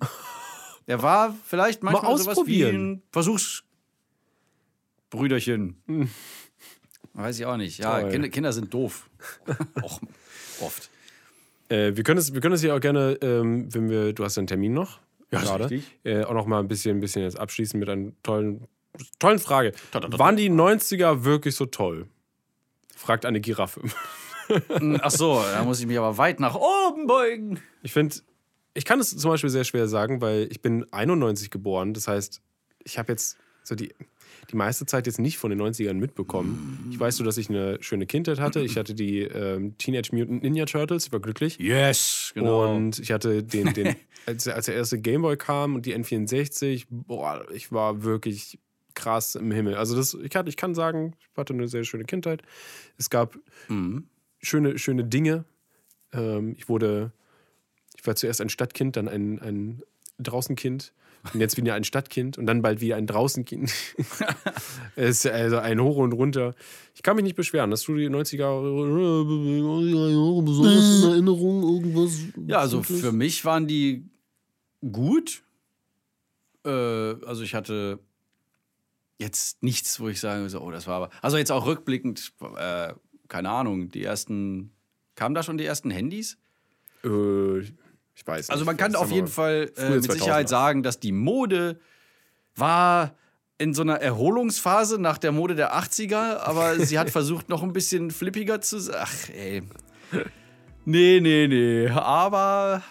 [0.86, 2.92] Der war vielleicht manchmal sowas wie ausprobieren.
[2.92, 6.10] ein Versuchsbrüderchen.
[7.14, 7.78] Weiß ich auch nicht.
[7.78, 8.06] Ja.
[8.06, 9.08] Kinder, Kinder sind doof.
[9.82, 10.02] auch
[10.60, 10.90] oft.
[11.70, 14.36] Äh, wir können es, wir können es ja auch gerne, ähm, wenn wir, du hast
[14.36, 17.38] ja einen Termin noch, Ja, gerade, äh, auch noch mal ein bisschen, ein bisschen jetzt
[17.38, 18.68] abschließen mit einer tollen,
[19.18, 19.72] tollen Frage.
[19.92, 22.08] Waren die 90er wirklich so toll?
[22.94, 23.80] Fragt eine Giraffe.
[25.00, 27.60] Ach so, da muss ich mich aber weit nach oben beugen.
[27.82, 28.16] Ich finde,
[28.74, 31.94] ich kann es zum Beispiel sehr schwer sagen, weil ich bin 91 geboren.
[31.94, 32.40] Das heißt,
[32.84, 33.92] ich habe jetzt so die,
[34.50, 36.88] die meiste Zeit jetzt nicht von den 90ern mitbekommen.
[36.90, 38.60] Ich weiß so, dass ich eine schöne Kindheit hatte.
[38.60, 41.58] Ich hatte die ähm, Teenage Mutant Ninja Turtles, ich war glücklich.
[41.58, 42.74] Yes, genau.
[42.74, 43.96] Und ich hatte den, den
[44.26, 48.58] als, als der erste Gameboy kam und die N64, boah, ich war wirklich
[48.94, 49.76] krass im Himmel.
[49.76, 52.42] Also das, ich kann, ich kann sagen, ich hatte eine sehr schöne Kindheit.
[52.98, 53.38] Es gab
[53.68, 54.06] Mhm.
[54.40, 55.44] Schöne, schöne Dinge.
[56.12, 57.12] Ähm, ich wurde,
[57.96, 59.82] ich war zuerst ein Stadtkind, dann ein, ein
[60.18, 60.92] Draußenkind
[61.34, 63.70] und jetzt wieder ein Stadtkind und dann bald wieder ein Draußenkind.
[64.96, 66.54] es ist also ein Hoch und runter.
[66.94, 68.44] Ich kann mich nicht beschweren, dass du die 90er
[70.44, 72.12] besonders in Erinnerung irgendwas.
[72.46, 74.08] Ja, also für mich waren die
[74.80, 75.42] gut.
[76.64, 77.98] Äh, also ich hatte
[79.18, 81.10] jetzt nichts, wo ich sage, so, oh, das war aber.
[81.20, 82.94] Also jetzt auch rückblickend, äh,
[83.30, 84.72] keine Ahnung, die ersten.
[85.14, 86.36] Kamen da schon die ersten Handys?
[87.04, 88.50] Äh, ich weiß nicht.
[88.50, 90.50] Also man kann auf jeden Fall äh, mit Sicherheit 2000er.
[90.50, 91.80] sagen, dass die Mode
[92.56, 93.14] war
[93.58, 97.72] in so einer Erholungsphase nach der Mode der 80er, aber sie hat versucht, noch ein
[97.72, 98.96] bisschen flippiger zu sein.
[98.98, 99.62] Ach, ey.
[100.84, 101.88] Nee, nee, nee.
[101.88, 102.82] Aber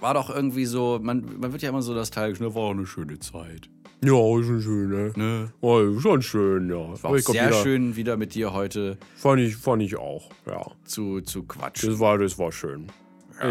[0.00, 2.54] war doch irgendwie so, man, man wird ja immer so nostalgisch, ne?
[2.54, 3.68] War auch eine schöne Zeit.
[4.02, 5.12] Ja, ist schon schön, ne?
[5.16, 5.52] Ne?
[5.60, 6.76] Oh, schon schön, ja.
[7.02, 10.64] War auch sehr jeder- schön, wieder mit dir heute Fand ich, fand ich auch, ja.
[10.84, 11.90] zu, zu quatschen.
[11.90, 12.86] Das war, das war schön.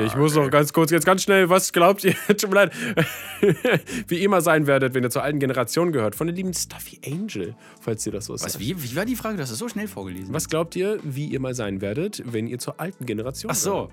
[0.06, 2.72] ich muss noch ganz kurz, jetzt ganz schnell, was glaubt ihr, tut mir leid,
[4.08, 7.00] wie ihr immer sein werdet, wenn ihr zur alten Generation gehört, von der lieben Stuffy
[7.06, 8.60] Angel, falls ihr das so Was, sagt.
[8.60, 9.36] wie, wie war die Frage?
[9.38, 10.34] Du hast es so schnell vorgelesen.
[10.34, 13.72] Was glaubt ihr, wie ihr mal sein werdet, wenn ihr zur alten Generation Ach so.
[13.72, 13.92] gehört?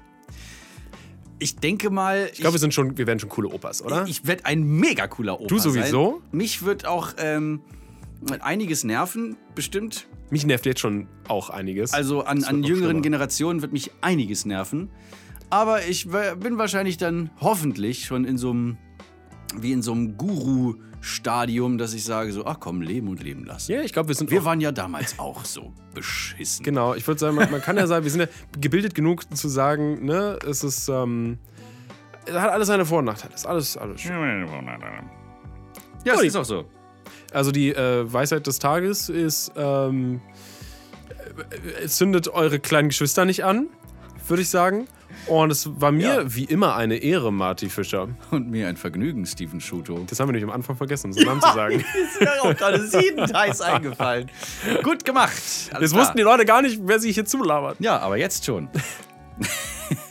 [1.39, 4.07] Ich denke mal, Ich glaube, wir, sind schon, wir werden schon coole Opas, oder?
[4.07, 6.23] Ich werde ein mega cooler Opa Du sowieso?
[6.31, 6.39] Sein.
[6.39, 7.61] Mich wird auch ähm,
[8.41, 10.07] einiges nerven, bestimmt.
[10.31, 11.93] Mich nervt jetzt schon auch einiges.
[11.93, 13.03] Also an, an jüngeren schlimmer.
[13.03, 14.91] Generationen wird mich einiges nerven.
[15.51, 18.79] Aber ich bin wahrscheinlich dann hoffentlich schon in so einem,
[19.57, 20.17] wie in so einem
[21.05, 23.73] Guru-Stadium, dass ich sage so, ach komm, leben und leben lassen.
[23.73, 26.65] Ja, ich glaube, wir sind Wir auch, waren ja damals auch so beschissen.
[26.65, 28.27] Genau, ich würde sagen, man, man kann ja sagen, wir sind ja
[28.59, 31.39] gebildet genug zu sagen, ne, es ist, ähm,
[32.25, 33.35] es hat alles seine Vor- und Nachteile.
[33.35, 34.13] Ist alles, alles schön.
[36.05, 36.27] Ja, das Ui.
[36.27, 36.65] ist auch so.
[37.33, 40.21] Also die äh, Weisheit des Tages ist, ähm,
[41.83, 43.69] äh, zündet eure kleinen Geschwister nicht an,
[44.27, 44.87] würde ich sagen.
[45.27, 46.35] Und es war mir Ja.
[46.35, 48.09] wie immer eine Ehre, Marty Fischer.
[48.31, 50.05] Und mir ein Vergnügen, Steven Schuto.
[50.09, 51.77] Das haben wir nämlich am Anfang vergessen, unseren Namen zu sagen.
[51.81, 54.31] ist mir auch gerade siebenteils eingefallen.
[54.83, 55.33] Gut gemacht.
[55.73, 56.03] Alles Jetzt klar.
[56.03, 57.77] wussten die Leute gar nicht, wer sich hier zulabert.
[57.81, 58.69] Ja, aber jetzt schon.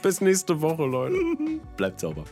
[0.02, 1.16] Bis nächste Woche, Leute.
[1.78, 2.24] Bleibt sauber.